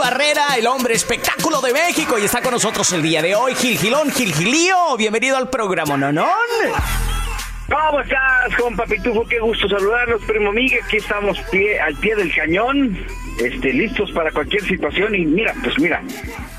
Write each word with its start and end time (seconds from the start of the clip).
Barrera, 0.00 0.56
el 0.56 0.66
hombre 0.66 0.94
espectáculo 0.94 1.60
de 1.60 1.74
México, 1.74 2.18
y 2.18 2.24
está 2.24 2.40
con 2.40 2.52
nosotros 2.52 2.90
el 2.92 3.02
día 3.02 3.20
de 3.20 3.34
hoy. 3.34 3.54
Gil 3.54 3.78
Gilón, 3.78 4.10
Gil 4.10 4.34
Gilío, 4.34 4.96
bienvenido 4.96 5.36
al 5.36 5.50
programa 5.50 5.98
Nonón. 5.98 6.26
¿Cómo 7.68 8.00
estás, 8.00 8.56
compa 8.58 8.86
Pitufo? 8.86 9.26
Qué 9.28 9.38
gusto 9.38 9.68
saludarlos, 9.68 10.22
primo 10.22 10.52
Miguel. 10.52 10.80
Aquí 10.82 10.96
estamos 10.96 11.38
pie, 11.50 11.78
al 11.78 11.94
pie 11.96 12.16
del 12.16 12.34
cañón, 12.34 12.98
este, 13.40 13.72
listos 13.72 14.10
para 14.12 14.30
cualquier 14.32 14.62
situación. 14.62 15.14
Y 15.14 15.24
mira, 15.24 15.54
pues 15.62 15.78
mira, 15.78 16.02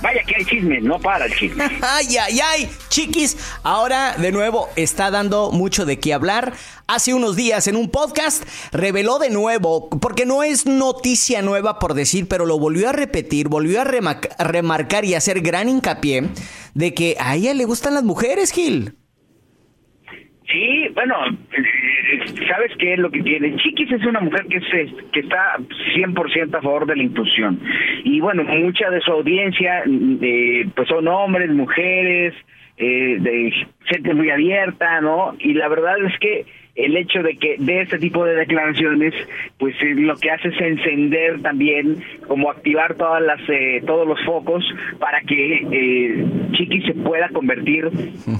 vaya 0.02 0.22
que 0.24 0.36
hay 0.36 0.46
chisme, 0.46 0.82
no 0.82 1.00
para 1.00 1.26
el 1.26 1.34
chisme. 1.36 1.64
ay, 1.82 2.18
ay, 2.18 2.40
ay, 2.44 2.70
chiquis, 2.90 3.38
ahora 3.64 4.16
de 4.18 4.32
nuevo 4.32 4.70
está 4.76 5.12
dando 5.12 5.52
mucho 5.52 5.86
de 5.86 6.00
qué 6.00 6.14
hablar. 6.14 6.54
Hace 6.88 7.14
unos 7.14 7.36
días 7.36 7.68
en 7.68 7.76
un 7.78 7.90
podcast 7.90 8.44
reveló 8.74 9.18
de 9.20 9.30
nuevo, 9.30 9.90
porque 9.90 10.26
no 10.26 10.44
es 10.44 10.66
noticia 10.66 11.42
nueva 11.42 11.80
por 11.80 11.94
decir, 11.94 12.28
pero 12.28 12.46
lo 12.46 12.60
volvió 12.60 12.90
a 12.90 12.92
repetir, 12.92 13.48
volvió 13.48 13.82
a 13.82 13.86
remarcar 14.44 15.06
y 15.06 15.14
hacer 15.14 15.42
gran 15.42 15.70
hincapié 15.70 16.24
de 16.74 16.94
que 16.94 17.16
a 17.20 17.36
ella 17.36 17.54
le 17.54 17.66
gustan 17.66 17.94
las 17.94 18.04
mujeres, 18.04 18.52
Gil. 18.52 18.96
Sí, 20.52 20.90
bueno, 20.94 21.16
¿sabes 22.48 22.72
qué 22.78 22.94
es 22.94 23.00
lo 23.00 23.12
que 23.12 23.22
tiene? 23.22 23.56
Chiquis 23.58 23.92
es 23.92 24.06
una 24.06 24.20
mujer 24.20 24.46
que, 24.48 24.60
se, 24.62 24.94
que 25.12 25.22
está 25.22 25.58
100% 25.96 26.58
a 26.58 26.62
favor 26.62 26.86
de 26.86 26.96
la 26.96 27.04
inclusión. 27.04 27.60
Y 28.04 28.20
bueno, 28.20 28.44
mucha 28.44 28.90
de 28.90 29.02
su 29.02 29.12
audiencia 29.12 29.84
eh, 29.86 30.68
pues 30.76 30.88
son 30.88 31.08
hombres, 31.08 31.50
mujeres, 31.52 32.34
eh, 32.78 33.18
de 33.20 33.54
gente 33.86 34.14
muy 34.14 34.30
abierta, 34.30 35.02
¿no? 35.02 35.36
Y 35.40 35.54
la 35.54 35.68
verdad 35.68 35.98
es 36.04 36.18
que 36.20 36.46
el 36.76 36.96
hecho 36.96 37.22
de 37.22 37.38
que 37.38 37.58
de 37.60 37.82
este 37.82 38.00
tipo 38.00 38.24
de 38.26 38.36
declaraciones, 38.36 39.14
pues 39.58 39.76
eh, 39.82 39.94
lo 39.96 40.16
que 40.16 40.32
hace 40.32 40.50
es 40.50 40.62
encender 40.62 41.42
también, 41.42 41.98
como 42.28 42.50
activar 42.50 42.96
todas 42.96 43.22
las, 43.22 43.40
eh, 43.50 43.82
todos 43.86 44.08
los 44.08 44.24
focos 44.26 44.64
para 45.00 45.22
que 45.22 45.68
eh, 45.72 46.26
Chiqui 46.54 46.82
se 46.84 46.94
pueda 46.94 47.30
convertir 47.30 47.90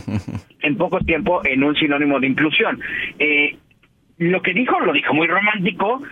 en 0.62 0.78
poco 0.78 1.00
tiempo 1.00 1.42
en 1.46 1.64
un 1.64 1.76
sinónimo 1.76 2.20
de 2.20 2.28
inclusión. 2.28 2.80
Lo 4.22 4.40
que 4.44 4.54
dijo, 4.54 4.80
lo 4.80 4.94
dijo 4.94 5.16
muy 5.16 5.26
romántico, 5.26 6.04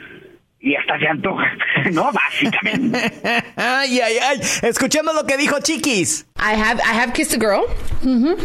y 0.59 0.75
hasta 0.75 0.97
se 0.97 1.08
antoja, 1.08 1.46
¿no? 1.92 2.12
Básicamente. 2.12 2.97
ay, 3.56 4.00
ay, 4.00 4.18
ay. 4.22 4.40
Escuchemos 4.64 5.14
lo 5.14 5.28
que 5.28 5.38
dijo 5.38 5.58
Chiquis. 5.62 6.25
I 6.38 6.56
have 6.56 6.81
I 6.81 6.96
have 7.00 7.14
kissed 7.14 7.36
a 7.36 7.40
girl. 7.40 7.66
Mm-hmm. 8.03 8.36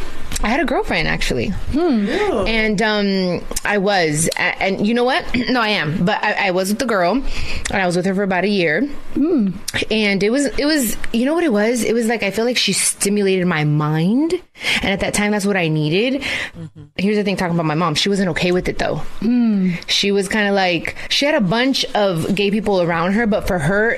I 0.42 0.48
had 0.48 0.60
a 0.60 0.64
girlfriend 0.64 1.08
actually, 1.08 1.48
hmm. 1.48 2.06
and 2.46 2.80
um, 2.82 3.44
I 3.64 3.78
was, 3.78 4.28
and 4.36 4.86
you 4.86 4.92
know 4.92 5.04
what? 5.04 5.24
no, 5.50 5.60
I 5.60 5.68
am, 5.68 6.04
but 6.04 6.22
I, 6.22 6.48
I, 6.48 6.50
was 6.50 6.70
with 6.70 6.78
the 6.78 6.86
girl, 6.86 7.12
and 7.12 7.82
I 7.82 7.86
was 7.86 7.96
with 7.96 8.04
her 8.06 8.14
for 8.14 8.22
about 8.22 8.44
a 8.44 8.48
year, 8.48 8.86
hmm. 9.14 9.50
and 9.90 10.22
it 10.22 10.30
was 10.30 10.46
it 10.58 10.64
was 10.66 10.96
you 11.12 11.24
know 11.24 11.34
what 11.34 11.44
it 11.44 11.52
was? 11.52 11.82
It 11.84 11.94
was 11.94 12.06
like 12.06 12.22
I 12.22 12.30
feel 12.30 12.44
like 12.44 12.56
she 12.56 12.72
stimulated 12.72 13.46
my 13.46 13.64
mind, 13.64 14.34
and 14.82 14.92
at 14.92 15.00
that 15.00 15.14
time 15.14 15.32
that's 15.32 15.46
what 15.46 15.56
I 15.56 15.68
needed. 15.68 16.22
Mm-hmm. 16.22 16.84
Here's 16.96 17.16
the 17.16 17.24
thing: 17.24 17.36
talking 17.36 17.54
about 17.54 17.66
my 17.66 17.74
mom, 17.74 17.94
she 17.94 18.08
wasn't 18.08 18.28
okay 18.30 18.52
with 18.52 18.68
it 18.68 18.78
though. 18.78 18.96
Hmm. 19.20 19.72
She 19.86 20.12
was 20.12 20.28
kind 20.28 20.48
of 20.48 20.54
like 20.54 20.96
she 21.08 21.26
had 21.26 21.34
a 21.34 21.40
bunch 21.40 21.84
of 21.94 22.34
gay 22.34 22.50
people 22.50 22.82
around 22.82 23.12
her, 23.12 23.26
but 23.26 23.46
for 23.46 23.58
her, 23.58 23.96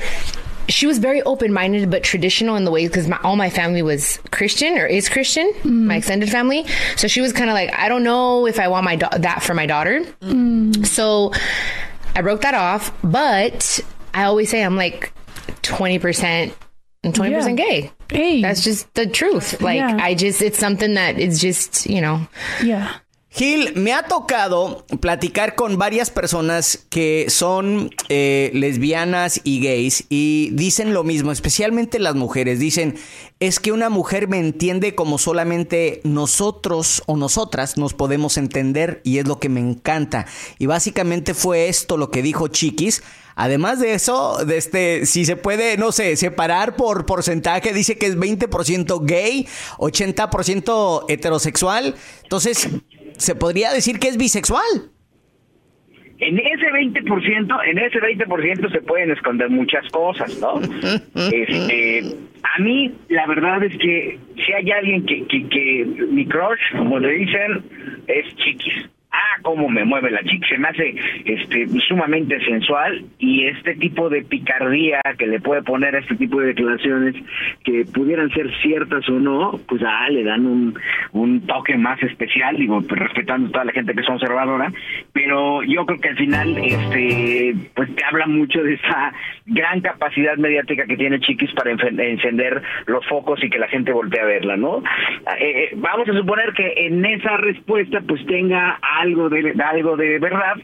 she 0.69 0.87
was 0.87 0.99
very 0.99 1.23
open 1.23 1.53
minded 1.53 1.91
but 1.91 2.03
traditional 2.03 2.57
in 2.57 2.65
the 2.65 2.71
ways 2.71 2.89
because 2.89 3.11
all 3.23 3.37
my 3.37 3.51
family 3.51 3.83
was 3.83 4.19
Christian 4.31 4.79
or 4.79 4.87
is 4.87 5.09
Christian, 5.09 5.53
mm. 5.63 5.85
my 5.87 5.97
extended 5.97 6.31
family. 6.31 6.67
So 6.97 7.09
she 7.09 7.21
was 7.21 7.33
kind 7.33 7.51
of 7.51 7.55
like, 7.55 7.73
I 7.73 7.89
don't 7.89 8.03
know 8.03 8.47
if 8.47 8.59
I 8.59 8.69
want 8.69 8.85
my 8.85 8.97
da- 8.97 9.17
that 9.19 9.43
for 9.43 9.55
my 9.55 9.67
daughter. 9.67 10.01
Mm. 10.21 10.87
So 10.87 11.33
I 12.15 12.23
broke 12.23 12.43
that 12.43 12.55
off, 12.55 12.93
but 13.03 13.81
I 14.15 14.25
always 14.25 14.51
say 14.51 14.65
I'm 14.65 14.77
like 14.77 15.13
twenty 15.63 15.99
percent 15.99 16.55
and 17.05 17.15
twenty 17.15 17.33
yeah. 17.33 17.39
percent 17.39 17.57
gay. 17.59 17.93
Hey. 18.09 18.41
That's 18.43 18.63
just 18.63 18.93
the 18.95 19.07
truth. 19.07 19.61
Like 19.61 19.79
yeah. 19.79 19.99
I 20.01 20.15
just, 20.15 20.41
it's 20.41 20.59
something 20.59 20.95
that 20.95 21.19
is 21.19 21.41
just, 21.41 21.87
you 21.87 22.01
know. 22.01 22.27
Yeah. 22.63 22.93
Gil, 23.37 23.75
me 23.77 23.93
ha 23.93 24.05
tocado 24.05 24.87
platicar 24.99 25.57
con 25.57 25.77
varias 25.77 26.09
personas 26.09 26.87
que 26.89 27.27
son 27.29 27.91
eh, 28.09 28.51
lesbianas 28.55 29.43
y 29.45 29.61
gays 29.61 30.07
y 30.09 30.49
dicen 30.55 30.95
lo 30.95 31.05
mismo, 31.05 31.33
especialmente 31.33 31.99
las 31.99 32.15
mujeres. 32.15 32.61
Dicen, 32.61 32.95
es 33.39 33.61
que 33.61 33.73
una 33.73 33.91
mujer 33.91 34.27
me 34.27 34.39
entiende 34.39 34.95
como 34.95 35.19
solamente 35.19 36.01
nosotros 36.03 37.03
o 37.05 37.19
nosotras 37.19 37.77
nos 37.77 37.93
podemos 37.93 38.39
entender 38.39 39.03
y 39.05 39.19
es 39.19 39.29
lo 39.29 39.39
que 39.39 39.51
me 39.51 39.61
encanta. 39.61 40.25
Y 40.59 40.65
básicamente 40.65 41.35
fue 41.35 41.69
esto 41.69 41.99
lo 41.99 42.11
que 42.11 42.23
dijo 42.23 42.49
Chiquis. 42.49 43.03
Además 43.35 43.81
de 43.81 43.93
eso, 43.93 44.47
de 44.47 44.57
este, 44.57 45.05
si 45.05 45.27
se 45.27 45.37
puede, 45.37 45.77
no 45.77 45.93
sé, 45.93 46.17
separar 46.17 46.75
por 46.75 47.05
porcentaje, 47.05 47.75
dice 47.75 47.99
que 47.99 48.07
es 48.07 48.17
20% 48.17 49.05
gay, 49.05 49.47
80% 49.77 51.05
heterosexual. 51.09 51.97
Entonces, 52.23 52.67
se 53.19 53.35
podría 53.35 53.73
decir 53.73 53.99
que 53.99 54.09
es 54.09 54.17
bisexual. 54.17 54.91
En 56.19 56.39
ese 56.39 56.67
20%, 56.71 57.59
en 57.69 57.79
ese 57.79 58.01
20% 58.01 58.73
se 58.73 58.81
pueden 58.81 59.11
esconder 59.11 59.51
muchas 59.51 59.87
cosas, 59.91 60.39
¿no? 60.41 60.61
este, 61.31 62.17
a 62.43 62.63
mí, 62.63 62.95
la 63.09 63.27
verdad 63.27 63.63
es 63.65 63.77
que 63.77 64.19
si 64.35 64.53
hay 64.53 64.71
alguien 64.71 65.05
que, 65.05 65.27
que, 65.27 65.47
que 65.49 65.85
mi 66.11 66.25
crush, 66.27 66.59
como 66.73 66.99
le 66.99 67.11
dicen, 67.11 67.63
es 68.07 68.35
Chiquis 68.37 68.89
ah, 69.17 69.26
cómo 69.47 69.69
me 69.69 69.85
mueve 69.85 70.11
la 70.11 70.25
chica, 70.25 70.45
se 70.49 70.59
me 70.59 70.67
hace 70.67 70.97
este, 71.25 71.69
sumamente 71.87 72.45
sensual 72.45 73.05
y 73.21 73.47
este 73.47 73.77
tipo 73.77 74.09
de 74.09 74.23
picardía 74.23 75.01
que 75.17 75.29
le 75.29 75.39
puede 75.39 75.63
poner 75.63 75.95
a 75.95 76.01
este 76.01 76.17
tipo 76.17 76.41
de 76.41 76.49
declaraciones 76.49 77.15
que 77.63 77.85
pudieran 77.95 78.29
ser 78.31 78.51
ciertas 78.61 79.09
o 79.09 79.13
no, 79.13 79.53
pues 79.69 79.83
ah, 79.87 80.09
le 80.11 80.25
dan 80.25 80.47
un, 80.47 80.75
un 81.13 81.47
toque 81.47 81.77
más 81.77 82.03
especial, 82.03 82.57
digo, 82.57 82.83
pues, 82.83 83.01
respetando 83.01 83.47
a 83.47 83.53
toda 83.53 83.65
la 83.67 83.73
gente 83.73 83.95
que 83.95 84.01
es 84.01 84.09
observadora, 84.09 84.73
pero 85.13 85.63
yo 85.63 85.87
creo 85.87 86.01
que 86.01 86.09
al 86.09 86.17
final, 86.17 86.59
este, 86.59 87.55
pues 87.77 87.95
te 87.95 88.05
habla 88.05 88.27
mucho 88.27 88.61
de 88.65 88.75
esa 88.75 89.13
gran 89.47 89.81
capacidad 89.81 90.37
mediática 90.39 90.87
que 90.87 90.97
tiene 90.97 91.21
Chiquis 91.21 91.53
para 91.53 91.71
encender 91.71 92.63
los 92.87 93.07
focos 93.07 93.43
y 93.45 93.49
que 93.49 93.61
la 93.61 93.69
gente 93.69 93.93
voltee 93.93 94.21
a 94.21 94.25
verla, 94.25 94.57
¿no? 94.57 94.79
Eh, 95.39 95.69
eh, 95.71 95.71
vamos 95.77 96.09
a 96.09 96.13
suponer 96.15 96.53
que 96.53 96.87
en 96.87 97.05
esa 97.05 97.37
respuesta 97.37 98.01
pues 98.01 98.27
tenga 98.27 98.81
algo 98.83 99.29
de, 99.29 99.36
algo 99.63 99.97
de 99.97 100.19
verdad 100.19 100.57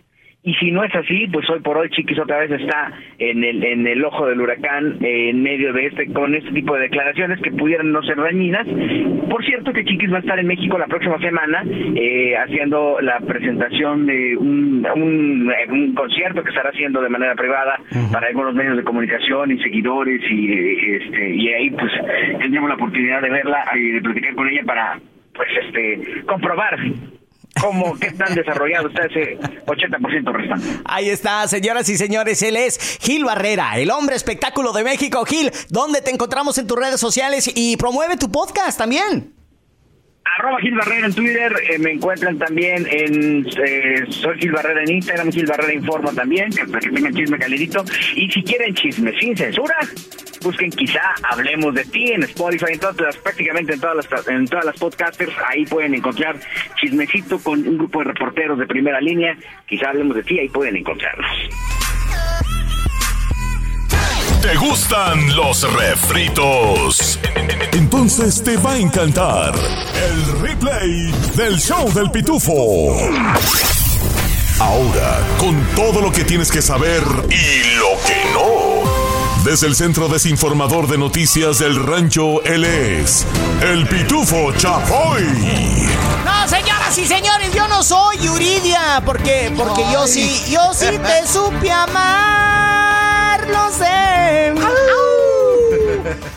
y 0.44 0.54
si 0.54 0.72
no 0.72 0.82
es 0.82 0.92
así, 0.92 1.28
pues 1.32 1.48
hoy 1.50 1.60
por 1.60 1.78
hoy 1.78 1.88
Chiquis 1.90 2.18
otra 2.18 2.40
vez 2.40 2.50
está 2.50 2.92
en 3.18 3.44
el, 3.44 3.62
en 3.62 3.86
el 3.86 4.04
ojo 4.04 4.26
del 4.26 4.40
huracán, 4.40 4.96
en 5.00 5.40
medio 5.40 5.72
de 5.72 5.86
este, 5.86 6.12
con 6.12 6.34
este 6.34 6.50
tipo 6.50 6.74
de 6.74 6.82
declaraciones 6.82 7.40
que 7.40 7.52
pudieran 7.52 7.92
no 7.92 8.02
ser 8.02 8.16
dañinas. 8.16 8.66
Por 9.30 9.44
cierto 9.44 9.72
que 9.72 9.84
Chiquis 9.84 10.12
va 10.12 10.16
a 10.16 10.20
estar 10.20 10.40
en 10.40 10.48
México 10.48 10.76
la 10.78 10.88
próxima 10.88 11.16
semana, 11.20 11.62
eh, 11.94 12.34
haciendo 12.36 13.00
la 13.00 13.20
presentación 13.20 14.06
de 14.06 14.36
un, 14.36 14.84
un, 14.96 15.94
concierto 15.94 16.42
que 16.42 16.50
estará 16.50 16.70
haciendo 16.70 17.00
de 17.00 17.08
manera 17.08 17.36
privada 17.36 17.78
para 18.12 18.26
algunos 18.26 18.54
medios 18.54 18.76
de 18.76 18.82
comunicación 18.82 19.52
y 19.52 19.62
seguidores 19.62 20.20
y 20.28 20.92
este 20.94 21.34
y 21.34 21.48
ahí 21.48 21.70
pues 21.70 21.92
tendríamos 22.40 22.68
la 22.70 22.74
oportunidad 22.76 23.20
de 23.20 23.30
verla 23.30 23.64
y 23.76 23.90
de 23.92 24.00
platicar 24.00 24.34
con 24.34 24.48
ella 24.48 24.62
para 24.64 24.98
pues 25.34 25.48
este 25.64 26.24
comprobar 26.24 26.78
cómo, 27.60 27.98
qué 27.98 28.10
tan 28.12 28.34
desarrollado 28.34 28.88
está 28.88 29.06
ese 29.06 29.38
80% 29.38 30.32
restante. 30.32 30.66
Ahí 30.84 31.08
está, 31.10 31.46
señoras 31.48 31.88
y 31.88 31.96
señores, 31.96 32.42
él 32.42 32.56
es 32.56 32.98
Gil 33.00 33.24
Barrera, 33.24 33.78
el 33.78 33.90
hombre 33.90 34.16
espectáculo 34.16 34.72
de 34.72 34.84
México. 34.84 35.24
Gil, 35.24 35.50
¿dónde 35.68 36.02
te 36.02 36.10
encontramos 36.10 36.58
en 36.58 36.66
tus 36.66 36.78
redes 36.78 37.00
sociales 37.00 37.50
y 37.54 37.76
promueve 37.76 38.16
tu 38.16 38.30
podcast 38.30 38.78
también? 38.78 39.41
Arroba 40.24 40.60
Gil 40.60 40.74
Barrera 40.74 41.06
en 41.06 41.14
Twitter, 41.14 41.52
eh, 41.68 41.78
me 41.78 41.92
encuentran 41.92 42.38
también 42.38 42.86
en 42.90 43.46
eh, 43.64 44.04
Soy 44.08 44.38
Gil 44.38 44.52
Barrera 44.52 44.82
en 44.82 44.92
Instagram, 44.92 45.30
Gil 45.30 45.46
Barrera 45.46 45.74
Informa 45.74 46.12
también, 46.12 46.50
que, 46.50 46.64
que 46.64 46.90
tengan 46.90 47.14
chisme 47.14 47.38
calidito. 47.38 47.84
Y 48.14 48.30
si 48.30 48.42
quieren 48.42 48.74
chisme 48.74 49.12
sin 49.18 49.36
censura, 49.36 49.76
busquen 50.42 50.70
quizá 50.70 51.14
Hablemos 51.30 51.74
de 51.74 51.84
ti 51.84 52.12
en 52.12 52.22
Spotify, 52.22 52.72
en 52.72 52.80
todas 52.80 53.16
prácticamente 53.18 53.74
en 53.74 53.80
todas 53.80 53.96
las 53.96 54.28
en 54.28 54.46
todas 54.46 54.64
las 54.64 54.76
podcasters, 54.78 55.32
ahí 55.46 55.66
pueden 55.66 55.94
encontrar 55.94 56.36
chismecito 56.80 57.38
con 57.38 57.66
un 57.66 57.78
grupo 57.78 58.00
de 58.00 58.06
reporteros 58.06 58.58
de 58.58 58.66
primera 58.66 59.00
línea, 59.00 59.36
quizá 59.66 59.90
Hablemos 59.90 60.16
de 60.16 60.22
ti, 60.22 60.38
ahí 60.38 60.48
pueden 60.48 60.76
encontrarlos. 60.76 61.26
¿Te 64.42 64.56
gustan 64.56 65.36
los 65.36 65.72
refritos? 65.72 67.20
Entonces 68.02 68.42
te 68.42 68.56
va 68.56 68.72
a 68.72 68.78
encantar 68.78 69.54
el 69.54 70.40
replay 70.40 71.12
del 71.36 71.56
show 71.56 71.88
del 71.92 72.10
pitufo. 72.10 72.96
Ahora, 74.58 75.20
con 75.38 75.64
todo 75.76 76.00
lo 76.00 76.10
que 76.10 76.24
tienes 76.24 76.50
que 76.50 76.60
saber 76.60 77.04
y 77.30 77.76
lo 77.76 77.90
que 78.04 78.24
no. 78.34 79.44
Desde 79.44 79.68
el 79.68 79.76
Centro 79.76 80.08
Desinformador 80.08 80.88
de 80.88 80.98
Noticias 80.98 81.60
del 81.60 81.76
Rancho, 81.76 82.42
él 82.42 82.64
es 82.64 83.24
el 83.60 83.86
pitufo 83.86 84.50
Chapoy. 84.56 85.22
No, 86.24 86.48
señoras 86.48 86.98
y 86.98 87.06
señores, 87.06 87.54
yo 87.54 87.68
no 87.68 87.84
soy 87.84 88.18
Yuridia, 88.18 89.00
porque, 89.06 89.52
porque 89.56 89.84
yo 89.92 90.08
sí, 90.08 90.42
yo 90.50 90.74
sí 90.74 90.86
te 90.98 91.28
supe 91.32 91.70
amar, 91.70 93.46
lo 93.48 93.70
sé. 93.70 94.81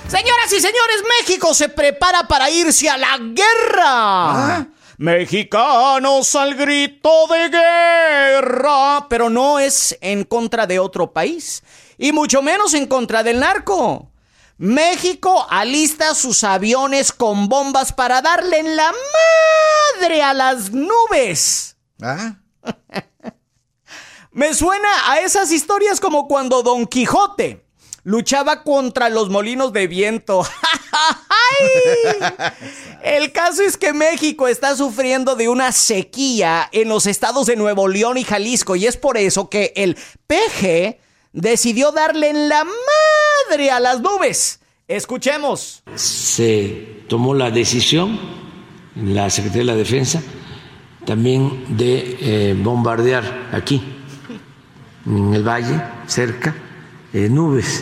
Señoras 0.07 0.51
y 0.51 0.59
señores, 0.59 1.03
México 1.19 1.53
se 1.53 1.69
prepara 1.69 2.27
para 2.27 2.49
irse 2.49 2.89
a 2.89 2.97
la 2.97 3.17
guerra. 3.17 4.67
Mexicanos 4.97 6.35
al 6.35 6.55
grito 6.55 7.27
de 7.27 7.49
guerra. 7.49 9.07
Pero 9.09 9.29
no 9.29 9.59
es 9.59 9.97
en 10.01 10.23
contra 10.23 10.67
de 10.67 10.79
otro 10.79 11.11
país. 11.11 11.63
Y 11.97 12.11
mucho 12.11 12.41
menos 12.41 12.73
en 12.73 12.87
contra 12.87 13.23
del 13.23 13.39
narco. 13.39 14.11
México 14.57 15.45
alista 15.49 16.15
sus 16.15 16.43
aviones 16.45 17.11
con 17.11 17.49
bombas 17.49 17.91
para 17.91 18.21
darle 18.21 18.59
en 18.59 18.75
la 18.75 18.93
madre 19.99 20.21
a 20.21 20.33
las 20.33 20.71
nubes. 20.71 21.75
¿Ah? 22.01 22.35
Me 24.31 24.53
suena 24.53 24.89
a 25.11 25.19
esas 25.19 25.51
historias 25.51 25.99
como 25.99 26.27
cuando 26.27 26.63
Don 26.63 26.85
Quijote 26.87 27.64
luchaba 28.05 28.63
contra 28.63 29.09
los 29.09 29.29
molinos 29.29 29.73
de 29.73 29.87
viento. 29.87 30.47
El 33.03 33.31
caso 33.33 33.63
es 33.63 33.77
que 33.77 33.93
México 33.93 34.47
está 34.47 34.75
sufriendo 34.75 35.35
de 35.35 35.49
una 35.49 35.71
sequía 35.71 36.69
en 36.71 36.87
los 36.87 37.07
estados 37.07 37.47
de 37.47 37.55
Nuevo 37.55 37.87
León 37.87 38.17
y 38.17 38.23
Jalisco 38.23 38.75
y 38.75 38.85
es 38.85 38.95
por 38.95 39.17
eso 39.17 39.49
que 39.49 39.73
el 39.75 39.97
PG 40.27 40.99
decidió 41.33 41.91
darle 41.91 42.29
en 42.29 42.47
la 42.47 42.63
madre 42.63 43.71
a 43.71 43.79
las 43.79 44.01
nubes. 44.01 44.59
Escuchemos. 44.87 45.81
Se 45.95 47.03
tomó 47.09 47.33
la 47.33 47.49
decisión, 47.49 48.19
la 48.95 49.31
Secretaría 49.31 49.63
de 49.63 49.71
la 49.71 49.75
Defensa, 49.75 50.21
también 51.05 51.75
de 51.75 52.17
eh, 52.19 52.53
bombardear 52.53 53.49
aquí, 53.51 53.81
en 55.07 55.33
el 55.33 55.43
valle, 55.43 55.81
cerca, 56.07 56.55
eh, 57.15 57.29
nubes 57.29 57.81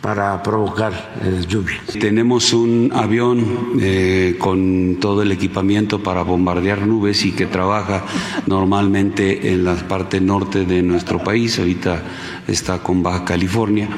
para 0.00 0.42
provocar 0.42 1.12
eh, 1.22 1.44
lluvia. 1.46 1.78
Tenemos 2.00 2.54
un 2.54 2.90
avión 2.94 3.78
eh, 3.82 4.36
con 4.38 4.96
todo 4.98 5.20
el 5.20 5.30
equipamiento 5.30 6.02
para 6.02 6.22
bombardear 6.22 6.86
nubes 6.86 7.22
y 7.26 7.32
que 7.32 7.44
trabaja 7.44 8.06
normalmente 8.46 9.52
en 9.52 9.62
la 9.62 9.74
parte 9.74 10.22
norte 10.22 10.64
de 10.64 10.80
nuestro 10.82 11.22
país. 11.22 11.58
Ahorita 11.58 12.02
está 12.48 12.78
con 12.78 13.02
Baja 13.02 13.26
California. 13.26 13.90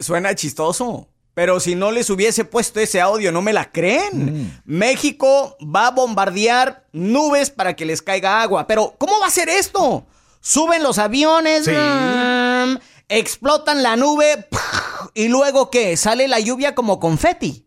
suena 0.00 0.34
chistoso. 0.34 1.08
Pero 1.32 1.58
si 1.58 1.74
no 1.74 1.90
les 1.90 2.10
hubiese 2.10 2.44
puesto 2.44 2.80
ese 2.80 3.00
audio, 3.00 3.32
no 3.32 3.40
me 3.40 3.54
la 3.54 3.70
creen. 3.72 4.60
México 4.66 5.56
va 5.62 5.86
a 5.86 5.90
bombardear 5.92 6.84
nubes 6.92 7.48
para 7.48 7.74
que 7.74 7.86
les 7.86 8.02
caiga 8.02 8.42
agua. 8.42 8.66
Pero, 8.66 8.96
¿cómo 8.98 9.18
va 9.20 9.28
a 9.28 9.30
ser 9.30 9.48
esto? 9.48 10.04
Suben 10.40 10.82
los 10.82 10.98
aviones, 10.98 11.68
mm, 11.68 12.76
explotan 13.08 13.82
la 13.82 13.96
nube 13.96 14.46
y 15.14 15.28
luego 15.28 15.70
¿qué? 15.70 15.96
Sale 15.96 16.28
la 16.28 16.40
lluvia 16.40 16.74
como 16.74 17.00
confeti. 17.00 17.64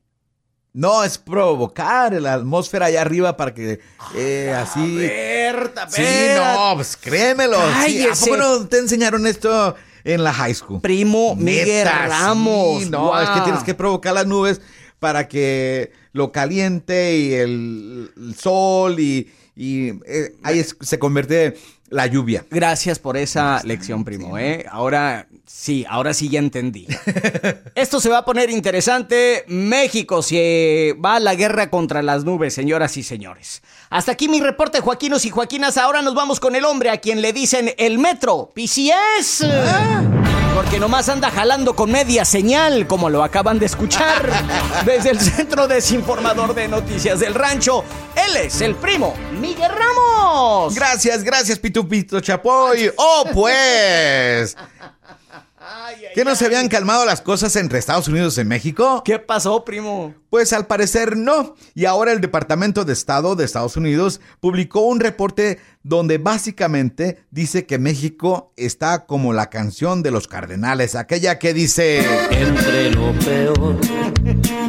No, 0.73 1.03
es 1.03 1.17
provocar 1.17 2.13
la 2.13 2.33
atmósfera 2.35 2.85
allá 2.85 3.01
arriba 3.01 3.35
para 3.35 3.53
que 3.53 3.79
eh, 4.15 4.53
así. 4.57 4.95
Berta, 4.95 5.89
Sí, 5.89 6.01
no, 6.37 6.71
pues 6.75 6.95
créemelo. 6.95 7.57
Sí, 7.85 8.05
¿A 8.07 8.13
poco 8.15 8.37
no 8.37 8.67
te 8.67 8.77
enseñaron 8.77 9.27
esto 9.27 9.75
en 10.05 10.23
la 10.23 10.31
high 10.31 10.53
school? 10.55 10.79
Primo 10.79 11.35
Miguel 11.35 11.67
Neta, 11.67 12.07
Ramos. 12.07 12.83
sí, 12.83 12.89
no, 12.89 13.19
es 13.21 13.29
que 13.31 13.41
tienes 13.41 13.63
que 13.63 13.73
provocar 13.73 14.13
las 14.13 14.25
nubes 14.27 14.61
para 14.99 15.27
que 15.27 15.91
lo 16.13 16.31
caliente 16.31 17.17
y 17.17 17.33
el, 17.33 18.11
el 18.15 18.35
sol 18.35 18.97
y, 18.99 19.29
y, 19.57 19.89
eh, 20.05 20.35
ahí 20.43 20.59
es- 20.59 20.77
se 20.79 20.99
convierte 20.99 21.57
la 21.89 22.07
lluvia. 22.07 22.45
Gracias 22.49 22.97
por 22.99 23.17
esa 23.17 23.59
lección, 23.65 24.05
primo, 24.05 24.37
¿eh? 24.37 24.65
Ahora 24.71 25.27
sí, 25.53 25.85
ahora 25.89 26.13
sí 26.13 26.29
ya 26.29 26.39
entendí. 26.39 26.87
Esto 27.75 27.99
se 27.99 28.09
va 28.09 28.19
a 28.19 28.25
poner 28.25 28.49
interesante. 28.49 29.43
México 29.47 30.21
se 30.21 30.95
va 31.03 31.15
a 31.15 31.19
la 31.19 31.35
guerra 31.35 31.69
contra 31.69 32.01
las 32.01 32.23
nubes, 32.23 32.53
señoras 32.53 32.97
y 32.97 33.03
señores. 33.03 33.61
Hasta 33.89 34.13
aquí 34.13 34.27
mi 34.27 34.39
reporte, 34.39 34.79
Joaquinos 34.79 35.25
y 35.25 35.29
Joaquinas. 35.29 35.77
Ahora 35.77 36.01
nos 36.01 36.15
vamos 36.15 36.39
con 36.39 36.55
el 36.55 36.65
hombre 36.65 36.89
a 36.89 36.97
quien 36.97 37.21
le 37.21 37.33
dicen 37.33 37.73
el 37.77 37.99
metro, 37.99 38.51
PCS. 38.55 39.45
Porque 40.55 40.79
nomás 40.79 41.07
anda 41.09 41.29
jalando 41.29 41.75
con 41.75 41.91
media 41.91 42.25
señal, 42.25 42.87
como 42.87 43.09
lo 43.09 43.23
acaban 43.23 43.59
de 43.59 43.65
escuchar. 43.67 44.29
Desde 44.85 45.11
el 45.11 45.19
Centro 45.19 45.67
Desinformador 45.67 46.53
de 46.53 46.67
Noticias 46.67 47.19
del 47.19 47.33
Rancho, 47.33 47.83
él 48.15 48.35
es 48.37 48.61
el 48.61 48.75
primo 48.75 49.13
Miguel 49.39 49.71
Ramos. 49.71 50.75
Gracias, 50.75 51.23
gracias, 51.23 51.59
Pitu 51.59 51.87
Pito 51.87 52.19
Chapoy. 52.19 52.91
Oh, 52.97 53.25
pues. 53.33 54.57
¿Que 56.13 56.23
no 56.25 56.35
se 56.35 56.45
habían 56.45 56.67
calmado 56.67 57.05
las 57.05 57.21
cosas 57.21 57.55
entre 57.55 57.79
Estados 57.79 58.07
Unidos 58.07 58.37
y 58.37 58.43
México? 58.43 59.01
¿Qué 59.03 59.19
pasó, 59.19 59.63
primo? 59.65 60.13
Pues 60.29 60.53
al 60.53 60.67
parecer 60.67 61.17
no. 61.17 61.55
Y 61.73 61.85
ahora 61.85 62.11
el 62.11 62.21
Departamento 62.21 62.85
de 62.85 62.93
Estado 62.93 63.35
de 63.35 63.45
Estados 63.45 63.77
Unidos 63.77 64.21
publicó 64.39 64.81
un 64.81 64.99
reporte 64.99 65.59
donde 65.83 66.17
básicamente 66.17 67.23
dice 67.31 67.65
que 67.65 67.79
México 67.79 68.53
está 68.55 69.05
como 69.05 69.33
la 69.33 69.49
canción 69.49 70.03
de 70.03 70.11
los 70.11 70.27
cardenales, 70.27 70.95
aquella 70.95 71.39
que 71.39 71.53
dice... 71.53 72.05
Entre 72.31 72.91
lo 72.91 73.13
peor 73.19 73.77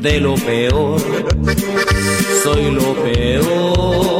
de 0.02 0.18
lo 0.18 0.34
peor, 0.34 1.00
soy 2.42 2.72
lo 2.72 2.94
peor. 3.02 4.11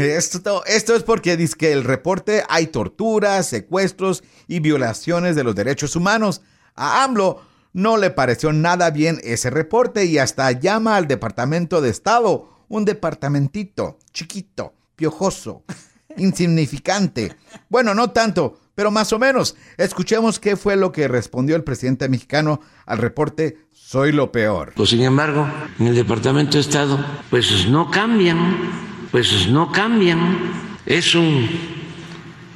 Esto, 0.16 0.64
esto 0.66 0.96
es 0.96 1.02
porque 1.02 1.36
dice 1.36 1.56
que 1.56 1.72
el 1.72 1.84
reporte 1.84 2.42
hay 2.48 2.68
torturas, 2.68 3.46
secuestros 3.46 4.22
y 4.48 4.60
violaciones 4.60 5.36
de 5.36 5.44
los 5.44 5.54
derechos 5.54 5.96
humanos. 5.96 6.42
A 6.74 7.04
AMLO 7.04 7.42
no 7.72 7.96
le 7.96 8.10
pareció 8.10 8.52
nada 8.52 8.90
bien 8.90 9.20
ese 9.22 9.50
reporte 9.50 10.04
y 10.06 10.18
hasta 10.18 10.50
llama 10.52 10.96
al 10.96 11.06
Departamento 11.06 11.80
de 11.80 11.90
Estado, 11.90 12.48
un 12.68 12.84
departamentito 12.84 13.98
chiquito, 14.12 14.74
piojoso, 14.96 15.64
insignificante. 16.16 17.36
Bueno, 17.68 17.94
no 17.94 18.10
tanto, 18.10 18.58
pero 18.74 18.90
más 18.90 19.12
o 19.12 19.18
menos. 19.18 19.56
Escuchemos 19.76 20.38
qué 20.40 20.56
fue 20.56 20.76
lo 20.76 20.92
que 20.92 21.08
respondió 21.08 21.56
el 21.56 21.64
presidente 21.64 22.08
mexicano 22.08 22.60
al 22.86 22.98
reporte 22.98 23.58
Soy 23.90 24.12
lo 24.12 24.30
peor. 24.30 24.72
Pues, 24.76 24.90
sin 24.90 25.00
embargo, 25.02 25.48
en 25.80 25.88
el 25.88 25.96
Departamento 25.96 26.52
de 26.52 26.60
Estado, 26.60 27.04
pues 27.28 27.66
no 27.68 27.90
cambian, 27.90 28.89
pues 29.10 29.48
no 29.48 29.70
cambian. 29.70 30.38
Es 30.86 31.14
un 31.14 31.48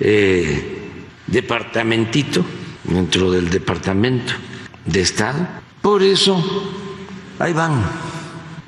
eh, 0.01 0.91
departamentito 1.27 2.45
dentro 2.85 3.31
del 3.31 3.51
Departamento 3.51 4.33
de 4.85 5.01
Estado. 5.01 5.47
Por 5.81 6.03
eso, 6.03 6.43
ahí 7.39 7.53
van, 7.53 7.83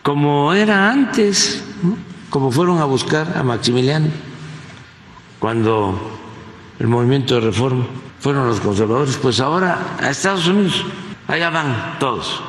como 0.02 0.52
era 0.52 0.90
antes, 0.90 1.64
como 2.30 2.50
fueron 2.50 2.78
a 2.78 2.84
buscar 2.84 3.36
a 3.36 3.42
Maximiliano, 3.42 4.08
cuando 5.38 6.18
el 6.78 6.86
movimiento 6.86 7.36
de 7.36 7.40
reforma 7.40 7.86
fueron 8.20 8.46
los 8.46 8.60
conservadores, 8.60 9.16
pues 9.16 9.40
ahora 9.40 9.96
a 10.00 10.10
Estados 10.10 10.46
Unidos, 10.46 10.84
allá 11.26 11.50
van 11.50 11.98
todos 11.98 12.42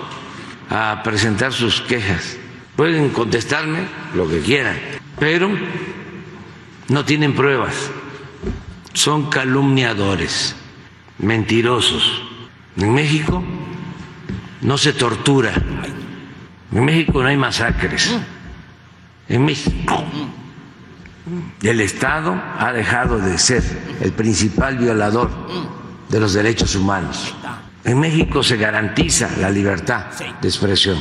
a 0.70 1.02
presentar 1.04 1.54
sus 1.54 1.80
quejas 1.82 2.38
Pueden 2.78 3.10
contestarme 3.10 3.88
lo 4.14 4.30
que 4.30 4.40
quieran, 4.40 4.78
pero 5.20 5.50
no 6.90 7.06
tienen 7.06 7.36
pruebas. 7.36 7.74
Son 8.94 9.30
calumniadores, 9.30 10.56
mentirosos. 11.20 12.24
En 12.78 12.94
México 12.94 13.44
no 14.62 14.78
se 14.78 14.94
tortura. 14.94 15.54
En 16.72 16.86
México 16.86 17.22
no 17.22 17.28
hay 17.28 17.38
masacres. 17.38 18.16
En 19.30 19.46
México 19.46 20.04
el 21.62 21.82
Estado 21.82 22.42
ha 22.58 22.72
dejado 22.72 23.20
de 23.20 23.38
ser 23.38 23.64
el 24.02 24.14
principal 24.14 24.78
violador 24.78 25.30
de 26.10 26.20
los 26.20 26.34
derechos 26.34 26.76
humanos. 26.76 27.36
En 27.84 28.00
México 28.00 28.44
se 28.44 28.58
garantiza 28.58 29.30
la 29.40 29.50
libertad 29.50 30.06
de 30.42 30.48
expresión. 30.48 30.98